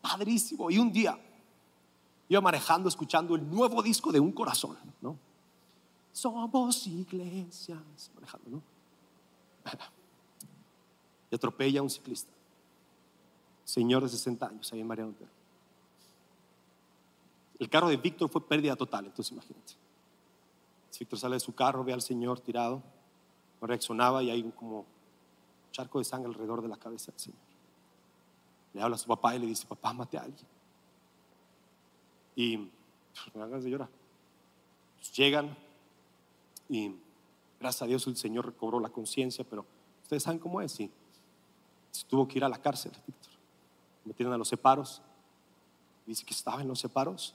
padrísimo. 0.00 0.70
Y 0.70 0.78
un 0.78 0.92
día 0.92 1.18
iba 2.28 2.40
manejando, 2.40 2.88
escuchando 2.88 3.34
el 3.34 3.48
nuevo 3.48 3.82
disco 3.82 4.12
de 4.12 4.20
Un 4.20 4.32
Corazón, 4.32 4.76
¿no? 5.00 5.18
Somos 6.12 6.86
iglesias, 6.86 8.10
manejando, 8.14 8.50
¿no? 8.50 8.62
Y 11.30 11.34
atropella 11.34 11.80
a 11.80 11.82
un 11.82 11.90
ciclista, 11.90 12.32
señor 13.62 14.02
de 14.02 14.08
60 14.08 14.46
años, 14.46 14.72
ahí 14.72 14.80
en 14.80 14.86
María 14.86 15.04
Montero. 15.04 15.37
El 17.58 17.68
carro 17.68 17.88
de 17.88 17.96
Víctor 17.96 18.28
fue 18.28 18.46
pérdida 18.46 18.76
total, 18.76 19.06
entonces 19.06 19.32
imagínate. 19.32 19.74
Víctor 20.98 21.18
sale 21.18 21.36
de 21.36 21.40
su 21.40 21.54
carro, 21.54 21.84
ve 21.84 21.92
al 21.92 22.02
Señor 22.02 22.40
tirado, 22.40 22.82
no 23.60 23.66
reaccionaba 23.66 24.22
y 24.22 24.30
hay 24.30 24.42
un 24.42 24.50
como 24.50 24.84
charco 25.70 25.98
de 25.98 26.04
sangre 26.04 26.28
alrededor 26.28 26.60
de 26.60 26.68
la 26.68 26.76
cabeza 26.76 27.12
del 27.12 27.20
Señor. 27.20 27.40
Le 28.74 28.82
habla 28.82 28.96
a 28.96 28.98
su 28.98 29.06
papá 29.06 29.36
y 29.36 29.38
le 29.38 29.46
dice, 29.46 29.64
papá, 29.66 29.92
mate 29.92 30.18
a 30.18 30.22
alguien. 30.22 30.46
Y 32.34 32.56
pues, 32.56 33.34
me 33.34 33.42
hagan 33.42 33.62
de 33.62 33.70
llorar. 33.70 33.88
Pues, 34.96 35.12
llegan 35.12 35.56
y 36.68 36.96
gracias 37.60 37.82
a 37.82 37.86
Dios 37.86 38.06
el 38.08 38.16
Señor 38.16 38.46
recobró 38.46 38.80
la 38.80 38.88
conciencia, 38.88 39.44
pero 39.48 39.64
ustedes 40.02 40.24
saben 40.24 40.40
cómo 40.40 40.60
es. 40.60 40.80
Y 40.80 40.90
se 41.92 42.04
tuvo 42.06 42.26
que 42.26 42.38
ir 42.38 42.44
a 42.44 42.48
la 42.48 42.60
cárcel, 42.60 42.92
Víctor. 43.06 43.32
Metieron 44.04 44.34
a 44.34 44.38
los 44.38 44.48
separos. 44.48 45.00
Dice 46.06 46.24
que 46.24 46.34
estaba 46.34 46.60
en 46.60 46.68
los 46.68 46.80
separos 46.80 47.34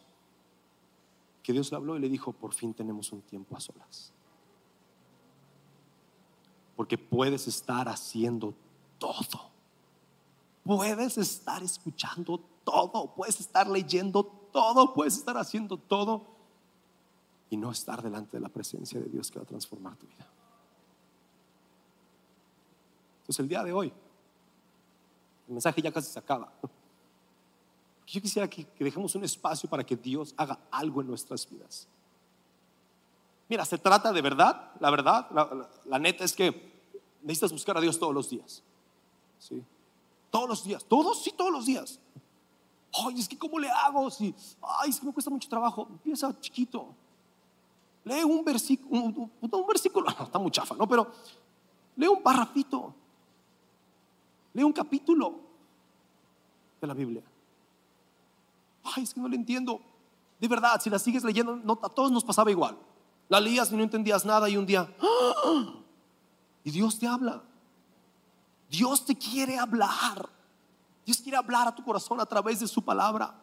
que 1.43 1.51
Dios 1.51 1.69
le 1.71 1.77
habló 1.77 1.97
y 1.97 1.99
le 1.99 2.09
dijo, 2.09 2.31
por 2.31 2.53
fin 2.53 2.73
tenemos 2.73 3.11
un 3.11 3.21
tiempo 3.21 3.55
a 3.57 3.59
solas. 3.59 4.13
Porque 6.77 6.97
puedes 6.97 7.47
estar 7.47 7.87
haciendo 7.89 8.55
todo. 8.97 9.51
Puedes 10.63 11.17
estar 11.17 11.61
escuchando 11.61 12.39
todo. 12.63 13.13
Puedes 13.13 13.41
estar 13.41 13.67
leyendo 13.67 14.23
todo. 14.23 14.93
Puedes 14.93 15.17
estar 15.17 15.37
haciendo 15.37 15.77
todo. 15.77 16.25
Y 17.49 17.57
no 17.57 17.69
estar 17.71 18.01
delante 18.01 18.37
de 18.37 18.41
la 18.41 18.49
presencia 18.49 18.99
de 18.99 19.07
Dios 19.07 19.29
que 19.29 19.37
va 19.37 19.43
a 19.43 19.47
transformar 19.47 19.97
tu 19.97 20.07
vida. 20.07 20.27
Entonces 23.21 23.39
el 23.39 23.47
día 23.47 23.63
de 23.63 23.73
hoy, 23.73 23.93
el 25.47 25.53
mensaje 25.53 25.81
ya 25.81 25.91
casi 25.91 26.09
se 26.09 26.19
acaba. 26.19 26.51
Yo 28.13 28.21
quisiera 28.21 28.47
que, 28.47 28.67
dejemos 28.77 29.15
un 29.15 29.23
espacio 29.23 29.67
para 29.67 29.83
que 29.83 29.95
Dios 29.95 30.35
haga 30.37 30.59
algo 30.69 31.01
en 31.01 31.07
nuestras 31.07 31.49
vidas. 31.49 31.87
Mira, 33.49 33.65
se 33.65 33.79
trata 33.79 34.13
de 34.13 34.21
verdad, 34.21 34.71
la 34.79 34.91
verdad, 34.91 35.67
la, 35.85 35.97
neta 35.97 36.23
es 36.23 36.33
que 36.33 36.71
necesitas 37.23 37.51
buscar 37.51 37.75
a 37.75 37.81
Dios 37.81 37.97
todos 37.97 38.13
los 38.13 38.29
días. 38.29 38.61
Todos 40.29 40.47
los 40.47 40.63
días, 40.63 40.85
todos, 40.85 41.23
sí, 41.23 41.33
todos 41.35 41.51
los 41.51 41.65
días. 41.65 41.99
Ay, 43.03 43.19
es 43.19 43.27
que 43.27 43.35
¿cómo 43.35 43.57
le 43.57 43.67
hago? 43.71 44.11
Si, 44.11 44.35
ay, 44.61 44.91
es 44.91 44.99
que 44.99 45.07
me 45.07 45.11
cuesta 45.11 45.31
mucho 45.31 45.49
trabajo. 45.49 45.87
Empieza 45.89 46.39
chiquito. 46.39 46.93
Lee 48.03 48.23
un 48.23 48.45
versículo, 48.45 49.05
un, 49.05 49.31
un, 49.41 49.65
versículo, 49.67 50.07
está 50.07 50.37
muy 50.37 50.51
chafa, 50.51 50.75
¿no? 50.75 50.87
Pero 50.87 51.11
lee 51.95 52.09
un 52.09 52.21
parrafito. 52.21 52.93
Lee 54.53 54.61
un 54.61 54.71
capítulo 54.71 55.33
de 56.79 56.85
la 56.85 56.93
Biblia. 56.93 57.23
Ay, 58.83 59.03
es 59.03 59.13
que 59.13 59.19
no 59.19 59.27
le 59.27 59.35
entiendo. 59.35 59.81
De 60.39 60.47
verdad, 60.47 60.81
si 60.81 60.89
la 60.89 60.99
sigues 60.99 61.23
leyendo, 61.23 61.55
no, 61.55 61.79
a 61.81 61.89
todos 61.89 62.11
nos 62.11 62.23
pasaba 62.23 62.51
igual. 62.51 62.77
La 63.29 63.39
leías 63.39 63.71
y 63.71 63.75
no 63.75 63.83
entendías 63.83 64.25
nada 64.25 64.49
y 64.49 64.57
un 64.57 64.65
día, 64.65 64.93
¡ah! 65.01 65.73
y 66.63 66.71
Dios 66.71 66.99
te 66.99 67.07
habla. 67.07 67.41
Dios 68.69 69.05
te 69.05 69.15
quiere 69.15 69.57
hablar. 69.57 70.29
Dios 71.05 71.17
quiere 71.17 71.37
hablar 71.37 71.67
a 71.67 71.75
tu 71.75 71.83
corazón 71.83 72.19
a 72.19 72.25
través 72.25 72.59
de 72.59 72.67
su 72.67 72.83
palabra. 72.83 73.33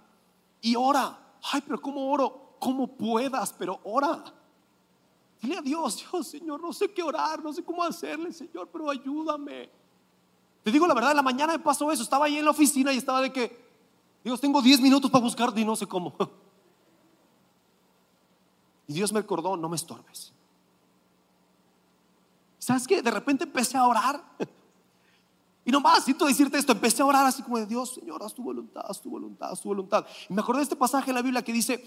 Y 0.61 0.77
ora. 0.77 1.19
Ay, 1.53 1.63
pero 1.67 1.81
¿cómo 1.81 2.11
oro? 2.11 2.57
Como 2.59 2.87
puedas, 2.87 3.53
pero 3.53 3.81
ora. 3.85 4.23
Dile 5.41 5.57
a 5.57 5.63
Dios, 5.63 6.05
Dios, 6.11 6.27
Señor, 6.27 6.61
no 6.61 6.73
sé 6.73 6.93
qué 6.93 7.03
orar, 7.03 7.43
no 7.43 7.53
sé 7.53 7.65
cómo 7.65 7.83
hacerle, 7.83 8.33
Señor, 8.33 8.69
pero 8.71 8.91
ayúdame. 8.91 9.71
Te 10.63 10.71
digo 10.71 10.87
la 10.87 10.93
verdad, 10.93 11.13
en 11.13 11.17
la 11.17 11.23
mañana 11.23 11.55
me 11.55 11.59
pasó 11.61 11.91
eso. 11.91 12.03
Estaba 12.03 12.27
ahí 12.27 12.37
en 12.37 12.45
la 12.45 12.51
oficina 12.51 12.93
y 12.93 12.99
estaba 12.99 13.23
de 13.23 13.33
que, 13.33 13.70
Dios, 14.23 14.41
tengo 14.41 14.61
10 14.61 14.81
minutos 14.81 15.11
para 15.11 15.25
buscarte 15.25 15.61
y 15.61 15.65
no 15.65 15.77
sé 15.77 15.87
cómo. 15.87 16.15
Y 18.87 18.93
Dios 18.93 19.13
me 19.13 19.21
recordó, 19.21 19.57
no 19.57 19.69
me 19.69 19.77
estorbes. 19.77 20.33
¿Sabes 22.59 22.89
qué? 22.89 23.01
De 23.01 23.11
repente 23.13 23.45
empecé 23.45 23.77
a 23.77 23.87
orar. 23.87 24.21
Y 25.65 25.71
nomás, 25.71 26.05
siento 26.05 26.25
decirte 26.25 26.59
esto, 26.59 26.73
empecé 26.73 27.03
a 27.03 27.05
orar 27.05 27.27
así 27.27 27.43
como 27.43 27.59
de 27.59 27.67
Dios, 27.67 27.95
Señor, 27.95 28.23
haz 28.23 28.35
tu 28.35 28.43
voluntad, 28.43 28.83
haz 28.89 29.01
tu 29.01 29.11
voluntad, 29.11 29.51
haz 29.51 29.61
tu 29.61 29.69
voluntad. 29.69 30.07
Y 30.29 30.33
me 30.33 30.41
acordé 30.41 30.61
de 30.61 30.63
este 30.65 30.75
pasaje 30.75 31.11
en 31.11 31.15
la 31.15 31.23
Biblia 31.23 31.43
que 31.43 31.53
dice, 31.53 31.85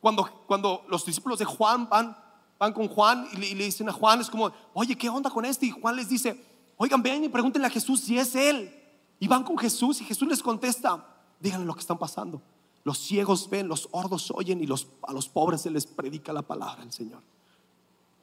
cuando, 0.00 0.28
cuando 0.46 0.84
los 0.88 1.06
discípulos 1.06 1.38
de 1.38 1.44
Juan 1.44 1.88
van, 1.88 2.14
van 2.58 2.72
con 2.72 2.88
Juan 2.88 3.26
y 3.32 3.54
le, 3.54 3.64
dicen 3.64 3.88
a 3.88 3.92
Juan, 3.92 4.20
es 4.20 4.28
como, 4.28 4.52
oye, 4.74 4.96
¿qué 4.96 5.08
onda 5.08 5.30
con 5.30 5.44
este? 5.44 5.66
Y 5.66 5.70
Juan 5.70 5.96
les 5.96 6.08
dice, 6.08 6.44
oigan, 6.76 7.02
ven 7.02 7.24
y 7.24 7.28
pregúntenle 7.28 7.68
a 7.68 7.70
Jesús 7.70 8.00
si 8.00 8.18
es 8.18 8.34
Él. 8.34 8.74
Y 9.20 9.28
van 9.28 9.44
con 9.44 9.56
Jesús 9.56 10.00
y 10.00 10.04
Jesús 10.04 10.28
les 10.28 10.42
contesta, 10.42 11.13
díganle 11.40 11.66
lo 11.66 11.74
que 11.74 11.80
están 11.80 11.98
pasando. 11.98 12.40
Los 12.84 12.98
ciegos 12.98 13.48
ven, 13.48 13.66
los 13.66 13.88
hordos 13.92 14.30
oyen 14.30 14.62
y 14.62 14.66
los, 14.66 14.86
a 15.02 15.12
los 15.12 15.28
pobres 15.28 15.62
se 15.62 15.70
les 15.70 15.86
predica 15.86 16.32
la 16.32 16.42
palabra 16.42 16.82
del 16.82 16.92
Señor. 16.92 17.22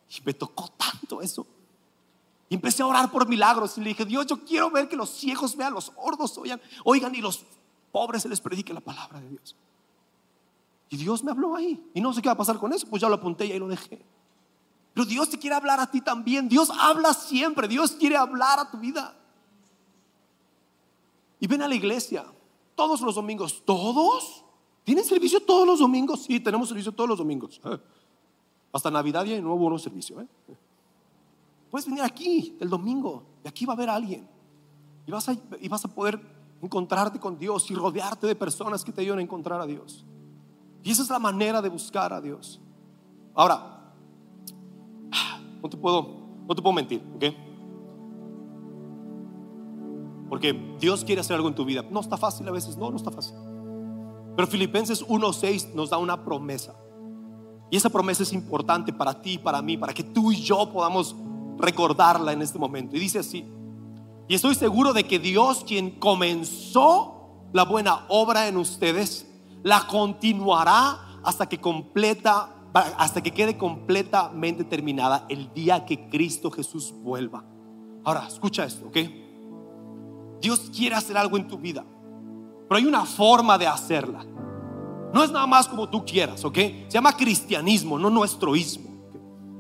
Y 0.10 0.22
me 0.24 0.34
tocó 0.34 0.68
tanto 0.70 1.22
eso. 1.22 1.48
Y 2.48 2.56
empecé 2.56 2.84
a 2.84 2.86
orar 2.86 3.10
por 3.12 3.28
milagros. 3.28 3.78
Y 3.78 3.82
le 3.82 3.90
dije, 3.90 4.06
Dios, 4.06 4.28
yo 4.28 4.44
quiero 4.46 4.70
ver 4.70 4.88
que 4.88 4.96
los 4.96 5.10
ciegos 5.10 5.56
vean, 5.56 5.74
los 5.74 5.92
hordos 5.96 6.38
oigan, 6.38 6.62
oigan 6.84 7.16
y 7.16 7.22
los 7.22 7.44
pobres 7.92 8.22
se 8.22 8.30
les 8.30 8.40
predique 8.40 8.74
la 8.74 8.82
palabra 8.82 9.20
de 9.20 9.30
Dios. 9.30 9.56
Y 10.90 10.98
Dios 10.98 11.24
me 11.24 11.32
habló 11.32 11.56
ahí. 11.56 11.84
Y 11.94 12.02
no 12.02 12.14
sé 12.14 12.22
qué 12.22 12.30
va 12.30 12.34
a 12.34 12.38
pasar 12.38 12.60
con 12.60 12.72
eso. 12.74 12.86
Pues 12.88 13.02
ya 13.02 13.10
lo 13.10 13.16
apunté 13.16 13.46
y 13.46 13.54
ahí 13.54 13.60
lo 13.60 13.68
dejé. 13.68 14.06
Pero 14.94 15.06
Dios 15.06 15.30
te 15.30 15.40
quiere 15.40 15.56
hablar 15.56 15.80
a 15.80 15.90
ti 15.90 16.02
también. 16.02 16.50
Dios 16.50 16.70
habla 16.78 17.14
siempre. 17.14 17.68
Dios 17.68 17.92
quiere 17.92 18.18
hablar 18.18 18.60
a 18.60 18.70
tu 18.70 18.78
vida. 18.78 19.16
Y 21.40 21.48
ven 21.48 21.62
a 21.62 21.68
la 21.68 21.76
iglesia 21.76 22.26
todos 22.82 23.02
los 23.02 23.14
domingos. 23.14 23.62
¿Todos? 23.64 24.44
¿Tienen 24.84 25.06
servicio 25.06 25.40
todos 25.40 25.68
los 25.68 25.80
domingos? 25.80 26.24
Sí, 26.24 26.40
tenemos 26.40 26.68
servicio 26.68 26.92
todos 26.92 27.10
los 27.10 27.20
domingos. 27.20 27.62
Hasta 28.74 28.90
Navidad 28.90 29.24
y 29.26 29.40
no 29.40 29.54
hubo 29.54 29.78
servicio. 29.78 30.20
¿eh? 30.20 30.28
Puedes 31.70 31.86
venir 31.86 32.02
aquí 32.04 32.58
el 32.60 32.70
domingo 32.70 33.24
y 33.44 33.48
aquí 33.48 33.66
va 33.66 33.74
a 33.74 33.76
haber 33.76 33.90
alguien. 33.90 34.28
Y 35.06 35.12
vas 35.12 35.30
a, 35.30 35.38
y 35.60 35.68
vas 35.68 35.86
a 35.86 35.90
poder 35.90 36.20
encontrarte 36.60 37.20
con 37.20 37.38
Dios 37.38 37.70
y 37.70 37.76
rodearte 37.76 38.26
de 38.26 38.36
personas 38.36 38.84
que 38.84 38.92
te 38.92 39.02
ayuden 39.02 39.20
a 39.20 39.22
encontrar 39.22 39.62
a 39.62 39.68
Dios. 39.68 40.04
Y 40.84 40.90
esa 40.90 41.04
es 41.04 41.10
la 41.10 41.20
manera 41.20 41.62
de 41.62 41.70
buscar 41.70 42.12
a 42.14 42.20
Dios. 42.20 42.60
Ahora, 43.36 43.94
no 45.62 45.70
te 45.70 45.78
puedo, 45.78 46.18
no 46.48 46.56
te 46.56 46.62
puedo 46.64 46.74
mentir, 46.74 47.04
¿ok? 47.16 47.51
Porque 50.32 50.54
Dios 50.80 51.04
quiere 51.04 51.20
hacer 51.20 51.36
algo 51.36 51.50
en 51.50 51.56
tu 51.56 51.66
vida. 51.66 51.84
No 51.92 52.00
está 52.00 52.16
fácil 52.16 52.48
a 52.48 52.52
veces, 52.52 52.78
no, 52.78 52.90
no 52.90 52.96
está 52.96 53.12
fácil. 53.12 53.36
Pero 54.34 54.48
Filipenses 54.48 55.06
1.6 55.06 55.74
nos 55.74 55.90
da 55.90 55.98
una 55.98 56.24
promesa. 56.24 56.74
Y 57.70 57.76
esa 57.76 57.90
promesa 57.90 58.24
es 58.24 58.32
importante 58.32 58.94
para 58.94 59.22
ti 59.22 59.38
para 59.38 59.62
mí, 59.62 59.76
para 59.76 59.94
que 59.94 60.06
tú 60.06 60.32
y 60.32 60.38
yo 60.38 60.72
podamos 60.72 61.18
recordarla 61.58 62.32
en 62.32 62.42
este 62.42 62.58
momento. 62.58 62.96
Y 62.96 63.02
dice 63.02 63.20
así, 63.20 63.46
y 64.30 64.34
estoy 64.34 64.56
seguro 64.56 64.94
de 64.94 65.04
que 65.04 65.20
Dios 65.20 65.66
quien 65.68 66.00
comenzó 66.00 67.50
la 67.52 67.66
buena 67.66 68.06
obra 68.08 68.48
en 68.48 68.56
ustedes, 68.56 69.30
la 69.64 69.86
continuará 69.86 71.20
hasta 71.26 71.50
que 71.50 71.60
completa 71.60 72.56
hasta 72.74 73.22
que 73.22 73.32
quede 73.32 73.58
completamente 73.58 74.64
terminada 74.64 75.26
el 75.28 75.54
día 75.54 75.84
que 75.84 76.08
Cristo 76.08 76.50
Jesús 76.50 76.94
vuelva. 77.04 77.44
Ahora, 78.06 78.26
escucha 78.30 78.64
esto, 78.64 78.88
¿ok? 78.88 78.98
Dios 80.42 80.72
quiere 80.76 80.96
hacer 80.96 81.18
algo 81.18 81.38
en 81.38 81.48
tu 81.48 81.58
vida, 81.58 81.86
pero 82.68 82.78
hay 82.78 82.86
una 82.86 83.06
forma 83.06 83.58
de 83.58 83.68
hacerla. 83.68 84.26
No 85.14 85.24
es 85.24 85.32
nada 85.32 85.46
más 85.46 85.68
como 85.68 85.90
tú 85.90 86.06
quieras, 86.06 86.44
¿ok? 86.44 86.56
Se 86.56 86.92
llama 86.92 87.16
cristianismo, 87.16 88.00
no 88.00 88.10
nuestroísmo. 88.10 88.90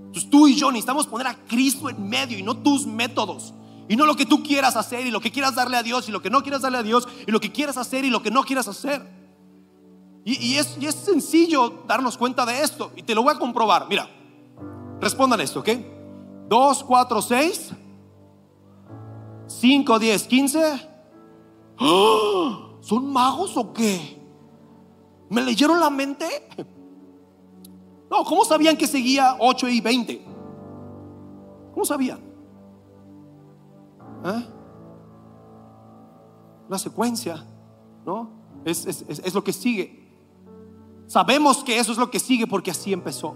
Entonces 0.07 0.29
tú 0.29 0.47
y 0.47 0.55
yo 0.55 0.71
necesitamos 0.71 1.07
poner 1.07 1.27
a 1.27 1.35
Cristo 1.35 1.89
en 1.89 2.09
medio 2.09 2.37
y 2.37 2.43
no 2.43 2.57
tus 2.57 2.85
métodos. 2.85 3.53
Y 3.87 3.95
no 3.95 4.05
lo 4.05 4.15
que 4.15 4.25
tú 4.25 4.41
quieras 4.41 4.75
hacer 4.77 5.05
y 5.05 5.11
lo 5.11 5.19
que 5.19 5.31
quieras 5.31 5.55
darle 5.55 5.77
a 5.77 5.83
Dios 5.83 6.07
y 6.07 6.11
lo 6.11 6.21
que 6.21 6.29
no 6.29 6.41
quieras 6.41 6.61
darle 6.61 6.77
a 6.77 6.83
Dios 6.83 7.07
y 7.27 7.31
lo 7.31 7.39
que 7.39 7.51
quieras 7.51 7.77
hacer 7.77 8.05
y 8.05 8.09
lo 8.09 8.21
que 8.21 8.31
no 8.31 8.43
quieras 8.43 8.67
hacer. 8.67 9.05
Y, 10.23 10.55
es, 10.55 10.77
es 10.79 10.95
sencillo 10.95 11.83
darnos 11.87 12.17
cuenta 12.17 12.45
de 12.45 12.61
esto. 12.61 12.91
Y 12.95 13.03
te 13.03 13.15
lo 13.15 13.23
voy 13.23 13.33
a 13.33 13.39
comprobar. 13.39 13.87
Mira, 13.89 14.09
respondan 15.01 15.41
esto, 15.41 15.59
¿ok? 15.61 15.69
2, 16.47 16.83
4, 16.83 17.21
6, 17.21 17.71
5, 19.61 19.99
10, 19.99 20.23
15. 20.23 20.89
¿Son 22.81 23.13
magos 23.13 23.55
o 23.57 23.71
qué? 23.71 24.19
¿Me 25.29 25.43
leyeron 25.43 25.79
la 25.79 25.91
mente? 25.91 26.25
No, 28.09 28.25
¿cómo 28.25 28.43
sabían 28.43 28.75
que 28.75 28.87
seguía 28.87 29.37
8 29.39 29.69
y 29.69 29.79
20? 29.79 30.25
¿Cómo 31.73 31.85
sabían? 31.85 32.19
¿Eh? 34.25 34.45
La 36.67 36.79
secuencia, 36.79 37.45
¿no? 38.03 38.31
Es, 38.65 38.85
es 38.85 39.33
lo 39.33 39.43
que 39.43 39.53
sigue. 39.53 40.11
Sabemos 41.05 41.63
que 41.63 41.77
eso 41.77 41.91
es 41.91 41.99
lo 41.99 42.09
que 42.09 42.19
sigue 42.19 42.47
porque 42.47 42.71
así 42.71 42.91
empezó. 42.91 43.35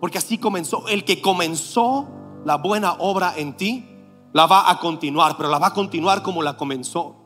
Porque 0.00 0.18
así 0.18 0.36
comenzó. 0.36 0.88
El 0.88 1.04
que 1.04 1.22
comenzó 1.22 2.08
la 2.44 2.56
buena 2.56 2.94
obra 2.94 3.34
en 3.36 3.56
ti, 3.56 3.89
la 4.32 4.46
va 4.46 4.70
a 4.70 4.78
continuar, 4.78 5.36
pero 5.36 5.48
la 5.48 5.58
va 5.58 5.68
a 5.68 5.72
continuar 5.72 6.22
como 6.22 6.42
la 6.42 6.56
comenzó, 6.56 7.16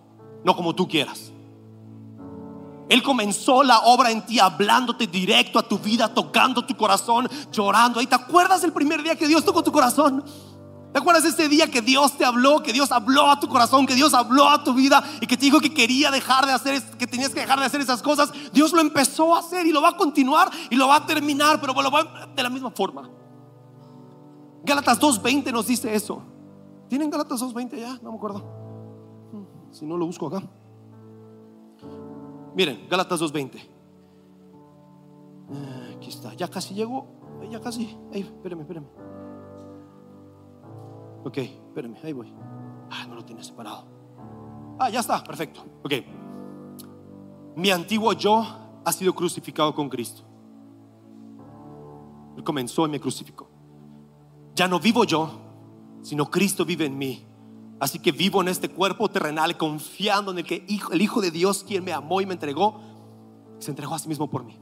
no 0.45 0.57
como 0.57 0.75
tú 0.75 0.89
quieras. 0.89 1.33
Él 2.89 3.03
comenzó 3.03 3.63
la 3.63 3.81
obra 3.81 4.11
en 4.11 4.25
ti 4.27 4.39
hablándote 4.39 5.07
directo 5.07 5.59
a 5.59 5.63
tu 5.63 5.79
vida, 5.79 6.13
tocando 6.13 6.65
tu 6.65 6.77
corazón, 6.77 7.29
llorando. 7.51 8.01
¿Y 8.01 8.07
te 8.07 8.15
acuerdas 8.15 8.63
del 8.63 8.73
primer 8.73 9.03
día 9.03 9.17
que 9.17 9.27
Dios 9.27 9.45
tocó 9.45 9.63
tu 9.63 9.73
corazón? 9.73 10.23
¿Te 10.93 10.99
acuerdas 10.99 11.25
ese 11.25 11.49
día 11.49 11.69
que 11.69 11.83
Dios 11.83 12.17
te 12.17 12.25
habló, 12.25 12.63
que 12.63 12.73
Dios 12.73 12.93
habló 12.93 13.29
a 13.29 13.41
tu 13.41 13.49
corazón, 13.49 13.85
que 13.85 13.95
Dios 13.95 14.15
habló 14.15 14.49
a 14.49 14.63
tu 14.63 14.75
vida 14.75 15.03
y 15.21 15.27
que 15.27 15.37
te 15.37 15.47
dijo 15.47 15.61
que 15.61 15.75
quería 15.75 16.11
dejar 16.11 16.47
de 16.47 16.53
hacer, 16.53 16.81
que 16.97 17.07
tenías 17.07 17.31
que 17.31 17.41
dejar 17.41 17.59
de 17.59 17.67
hacer 17.67 17.81
esas 17.81 18.01
cosas? 18.01 18.31
Dios 18.53 18.73
lo 18.73 18.81
empezó 18.81 19.35
a 19.35 19.41
hacer 19.41 19.67
y 19.67 19.73
lo 19.73 19.83
va 19.83 19.89
a 19.89 19.97
continuar 19.97 20.51
y 20.71 20.77
lo 20.77 20.87
va 20.87 20.97
a 20.97 21.07
terminar, 21.07 21.61
pero 21.61 21.75
lo 21.83 21.91
va 21.91 22.29
de 22.37 22.43
la 22.43 22.51
misma 22.51 22.71
forma. 22.71 23.11
Gálatas 24.63 25.01
2.20 25.01 25.53
nos 25.53 25.67
dice 25.67 25.93
eso. 25.93 26.23
¿Tienen 26.95 27.11
Gálatas 27.11 27.43
2.20 27.43 27.77
ya? 27.77 27.99
No 28.03 28.13
me 28.13 28.19
acuerdo. 28.19 28.45
Si 29.73 29.85
no 29.85 29.97
lo 29.97 30.07
busco 30.07 30.29
acá. 30.29 30.41
Miren, 32.55 32.87
Gálatas 32.89 33.21
2.20. 33.21 33.61
Ah, 35.51 35.89
aquí 35.97 36.11
está, 36.11 36.33
ya 36.35 36.47
casi 36.47 36.73
llegó. 36.73 37.05
Ya 37.51 37.61
casi. 37.61 37.99
Ahí, 38.13 38.21
espérame, 38.21 38.61
espérame. 38.61 38.87
Ok, 41.25 41.39
espérame, 41.39 41.97
ahí 42.05 42.13
voy. 42.13 42.33
Ah, 42.93 43.07
no 43.09 43.17
lo 43.17 43.25
tiene 43.25 43.43
separado. 43.43 43.87
Ah, 44.79 44.89
ya 44.89 45.01
está, 45.01 45.25
perfecto. 45.25 45.65
Ok. 45.83 45.95
Mi 47.57 47.73
antiguo 47.73 48.13
yo 48.13 48.41
ha 48.85 48.93
sido 48.93 49.13
crucificado 49.13 49.75
con 49.75 49.89
Cristo. 49.89 50.23
Él 52.37 52.45
comenzó 52.45 52.87
y 52.87 52.91
me 52.91 53.01
crucificó. 53.01 53.49
Ya 54.55 54.69
no 54.69 54.79
vivo 54.79 55.03
yo, 55.03 55.44
sino 56.05 56.31
Cristo 56.31 56.65
vive 56.65 56.85
en 56.85 56.97
mí. 56.97 57.27
Así 57.81 57.99
que 57.99 58.13
vivo 58.13 58.41
en 58.43 58.49
este 58.49 58.69
cuerpo 58.69 59.09
terrenal 59.09 59.57
confiando 59.57 60.31
en 60.31 60.39
el 60.39 60.45
que 60.45 60.65
el 60.93 61.01
Hijo 61.01 61.21
de 61.21 61.31
Dios, 61.31 61.65
quien 61.67 61.83
me 61.83 61.93
amó 61.93 62.21
y 62.21 62.27
me 62.27 62.35
entregó, 62.35 62.81
se 63.59 63.71
entregó 63.71 63.95
a 63.95 63.99
sí 63.99 64.09
mismo 64.09 64.31
por 64.31 64.45
mí. 64.45 64.59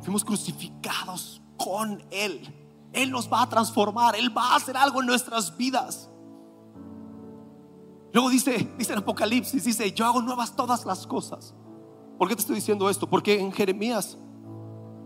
Fuimos 0.00 0.24
crucificados 0.24 1.42
con 1.56 2.02
Él. 2.10 2.40
Él 2.92 3.10
nos 3.10 3.30
va 3.30 3.42
a 3.42 3.48
transformar, 3.48 4.16
Él 4.16 4.36
va 4.36 4.52
a 4.52 4.56
hacer 4.56 4.76
algo 4.76 5.00
en 5.00 5.06
nuestras 5.06 5.56
vidas. 5.56 6.08
Luego 8.12 8.30
dice, 8.30 8.72
dice 8.78 8.92
en 8.92 9.00
Apocalipsis, 9.00 9.64
dice, 9.64 9.92
yo 9.92 10.06
hago 10.06 10.22
nuevas 10.22 10.56
todas 10.56 10.86
las 10.86 11.06
cosas. 11.06 11.54
¿Por 12.18 12.28
qué 12.28 12.34
te 12.34 12.40
estoy 12.40 12.56
diciendo 12.56 12.88
esto? 12.88 13.10
Porque 13.10 13.38
en 13.38 13.52
Jeremías 13.52 14.16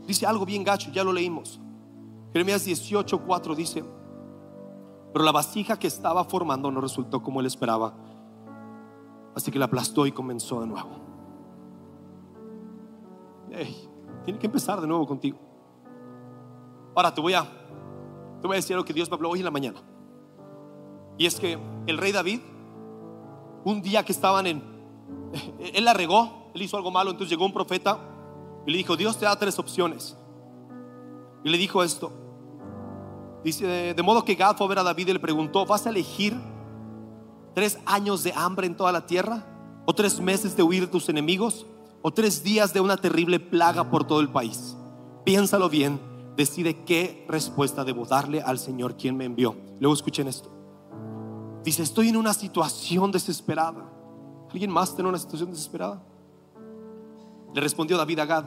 dice 0.06 0.26
algo 0.26 0.46
bien 0.46 0.62
gacho, 0.62 0.92
ya 0.92 1.02
lo 1.02 1.12
leímos. 1.12 1.58
Jeremías 2.32 2.64
18, 2.64 3.24
4 3.24 3.54
dice, 3.54 3.84
pero 5.12 5.24
la 5.24 5.32
vasija 5.32 5.78
que 5.78 5.86
estaba 5.86 6.24
formando 6.24 6.70
no 6.70 6.80
resultó 6.80 7.22
como 7.22 7.40
él 7.40 7.46
esperaba. 7.46 7.94
Así 9.34 9.50
que 9.50 9.58
la 9.58 9.66
aplastó 9.66 10.06
y 10.06 10.12
comenzó 10.12 10.60
de 10.60 10.66
nuevo. 10.66 10.88
tiene 14.24 14.38
que 14.38 14.46
empezar 14.46 14.80
de 14.80 14.86
nuevo 14.86 15.06
contigo. 15.06 15.38
Ahora 16.94 17.14
te 17.14 17.20
voy 17.20 17.34
a, 17.34 17.44
te 18.40 18.46
voy 18.46 18.54
a 18.54 18.56
decir 18.56 18.76
lo 18.76 18.84
que 18.84 18.92
Dios 18.92 19.08
me 19.08 19.14
habló 19.14 19.30
hoy 19.30 19.38
en 19.38 19.44
la 19.44 19.50
mañana. 19.50 19.80
Y 21.16 21.26
es 21.26 21.38
que 21.38 21.58
el 21.86 21.98
rey 21.98 22.12
David, 22.12 22.40
un 23.64 23.82
día 23.82 24.04
que 24.04 24.12
estaban 24.12 24.46
en, 24.46 24.62
él 25.74 25.84
la 25.84 25.94
regó, 25.94 26.50
él 26.54 26.62
hizo 26.62 26.76
algo 26.76 26.90
malo, 26.90 27.10
entonces 27.10 27.30
llegó 27.30 27.46
un 27.46 27.52
profeta 27.52 27.98
y 28.66 28.70
le 28.70 28.78
dijo, 28.78 28.96
Dios 28.96 29.18
te 29.18 29.24
da 29.24 29.38
tres 29.38 29.58
opciones. 29.58 30.16
Y 31.44 31.50
le 31.50 31.58
dijo 31.58 31.82
esto, 31.82 32.12
Dice, 33.44 33.94
de 33.94 34.02
modo 34.02 34.24
que 34.24 34.34
Gad 34.34 34.56
fue 34.56 34.66
a 34.66 34.68
ver 34.68 34.78
a 34.80 34.82
David 34.82 35.08
y 35.08 35.12
le 35.12 35.20
preguntó, 35.20 35.64
¿vas 35.64 35.86
a 35.86 35.90
elegir 35.90 36.36
tres 37.54 37.78
años 37.86 38.22
de 38.22 38.32
hambre 38.34 38.66
en 38.66 38.76
toda 38.76 38.92
la 38.92 39.06
tierra? 39.06 39.46
¿O 39.86 39.94
tres 39.94 40.20
meses 40.20 40.56
de 40.56 40.62
huir 40.62 40.82
de 40.82 40.88
tus 40.88 41.08
enemigos? 41.08 41.66
¿O 42.02 42.12
tres 42.12 42.42
días 42.42 42.72
de 42.72 42.80
una 42.80 42.96
terrible 42.96 43.40
plaga 43.40 43.90
por 43.90 44.04
todo 44.04 44.20
el 44.20 44.28
país? 44.28 44.76
Piénsalo 45.24 45.68
bien, 45.68 46.00
decide 46.36 46.84
qué 46.84 47.24
respuesta 47.28 47.84
debo 47.84 48.06
darle 48.06 48.42
al 48.42 48.58
Señor 48.58 48.96
quien 48.96 49.16
me 49.16 49.24
envió. 49.24 49.56
Luego 49.80 49.94
escuchen 49.94 50.28
esto. 50.28 50.50
Dice, 51.64 51.82
estoy 51.82 52.08
en 52.08 52.16
una 52.16 52.32
situación 52.32 53.10
desesperada. 53.10 53.84
¿Alguien 54.50 54.70
más 54.70 54.94
tiene 54.94 55.08
una 55.08 55.18
situación 55.18 55.50
desesperada? 55.50 56.02
Le 57.54 57.60
respondió 57.60 57.96
David 57.96 58.20
a 58.20 58.26
Gad. 58.26 58.44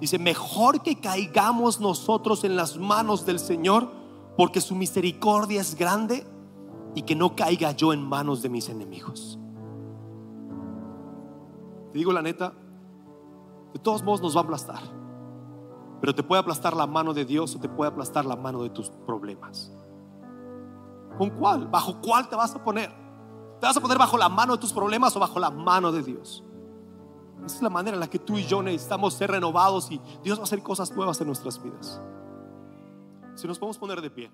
Dice, 0.00 0.18
mejor 0.18 0.82
que 0.82 1.00
caigamos 1.00 1.80
nosotros 1.80 2.44
en 2.44 2.56
las 2.56 2.76
manos 2.76 3.24
del 3.24 3.38
Señor 3.38 4.01
porque 4.36 4.60
su 4.60 4.74
misericordia 4.74 5.60
es 5.60 5.74
grande 5.74 6.26
y 6.94 7.02
que 7.02 7.14
no 7.14 7.34
caiga 7.36 7.72
yo 7.72 7.92
en 7.92 8.02
manos 8.02 8.42
de 8.42 8.48
mis 8.48 8.68
enemigos. 8.68 9.38
Te 11.92 11.98
digo 11.98 12.12
la 12.12 12.22
neta, 12.22 12.52
de 13.72 13.78
todos 13.78 14.02
modos 14.02 14.22
nos 14.22 14.36
va 14.36 14.40
a 14.40 14.44
aplastar, 14.44 14.82
pero 16.00 16.14
te 16.14 16.22
puede 16.22 16.40
aplastar 16.40 16.74
la 16.74 16.86
mano 16.86 17.12
de 17.12 17.24
Dios 17.24 17.54
o 17.54 17.60
te 17.60 17.68
puede 17.68 17.90
aplastar 17.90 18.24
la 18.24 18.36
mano 18.36 18.62
de 18.62 18.70
tus 18.70 18.90
problemas. 19.06 19.72
¿Con 21.18 21.30
cuál? 21.30 21.68
¿Bajo 21.68 22.00
cuál 22.00 22.28
te 22.28 22.36
vas 22.36 22.54
a 22.54 22.64
poner? 22.64 22.90
¿Te 23.60 23.66
vas 23.66 23.76
a 23.76 23.80
poner 23.80 23.98
bajo 23.98 24.16
la 24.16 24.28
mano 24.28 24.54
de 24.54 24.58
tus 24.58 24.72
problemas 24.72 25.14
o 25.16 25.20
bajo 25.20 25.38
la 25.38 25.50
mano 25.50 25.92
de 25.92 26.02
Dios? 26.02 26.42
Esa 27.44 27.56
es 27.56 27.62
la 27.62 27.70
manera 27.70 27.96
en 27.96 28.00
la 28.00 28.08
que 28.08 28.18
tú 28.18 28.38
y 28.38 28.44
yo 28.44 28.62
necesitamos 28.62 29.14
ser 29.14 29.30
renovados 29.30 29.90
y 29.90 30.00
Dios 30.22 30.38
va 30.38 30.42
a 30.42 30.44
hacer 30.44 30.62
cosas 30.62 30.92
nuevas 30.92 31.20
en 31.20 31.26
nuestras 31.26 31.62
vidas. 31.62 32.00
Si 33.34 33.46
nos 33.46 33.58
podemos 33.58 33.78
poner 33.78 34.00
de 34.00 34.10
pie. 34.10 34.30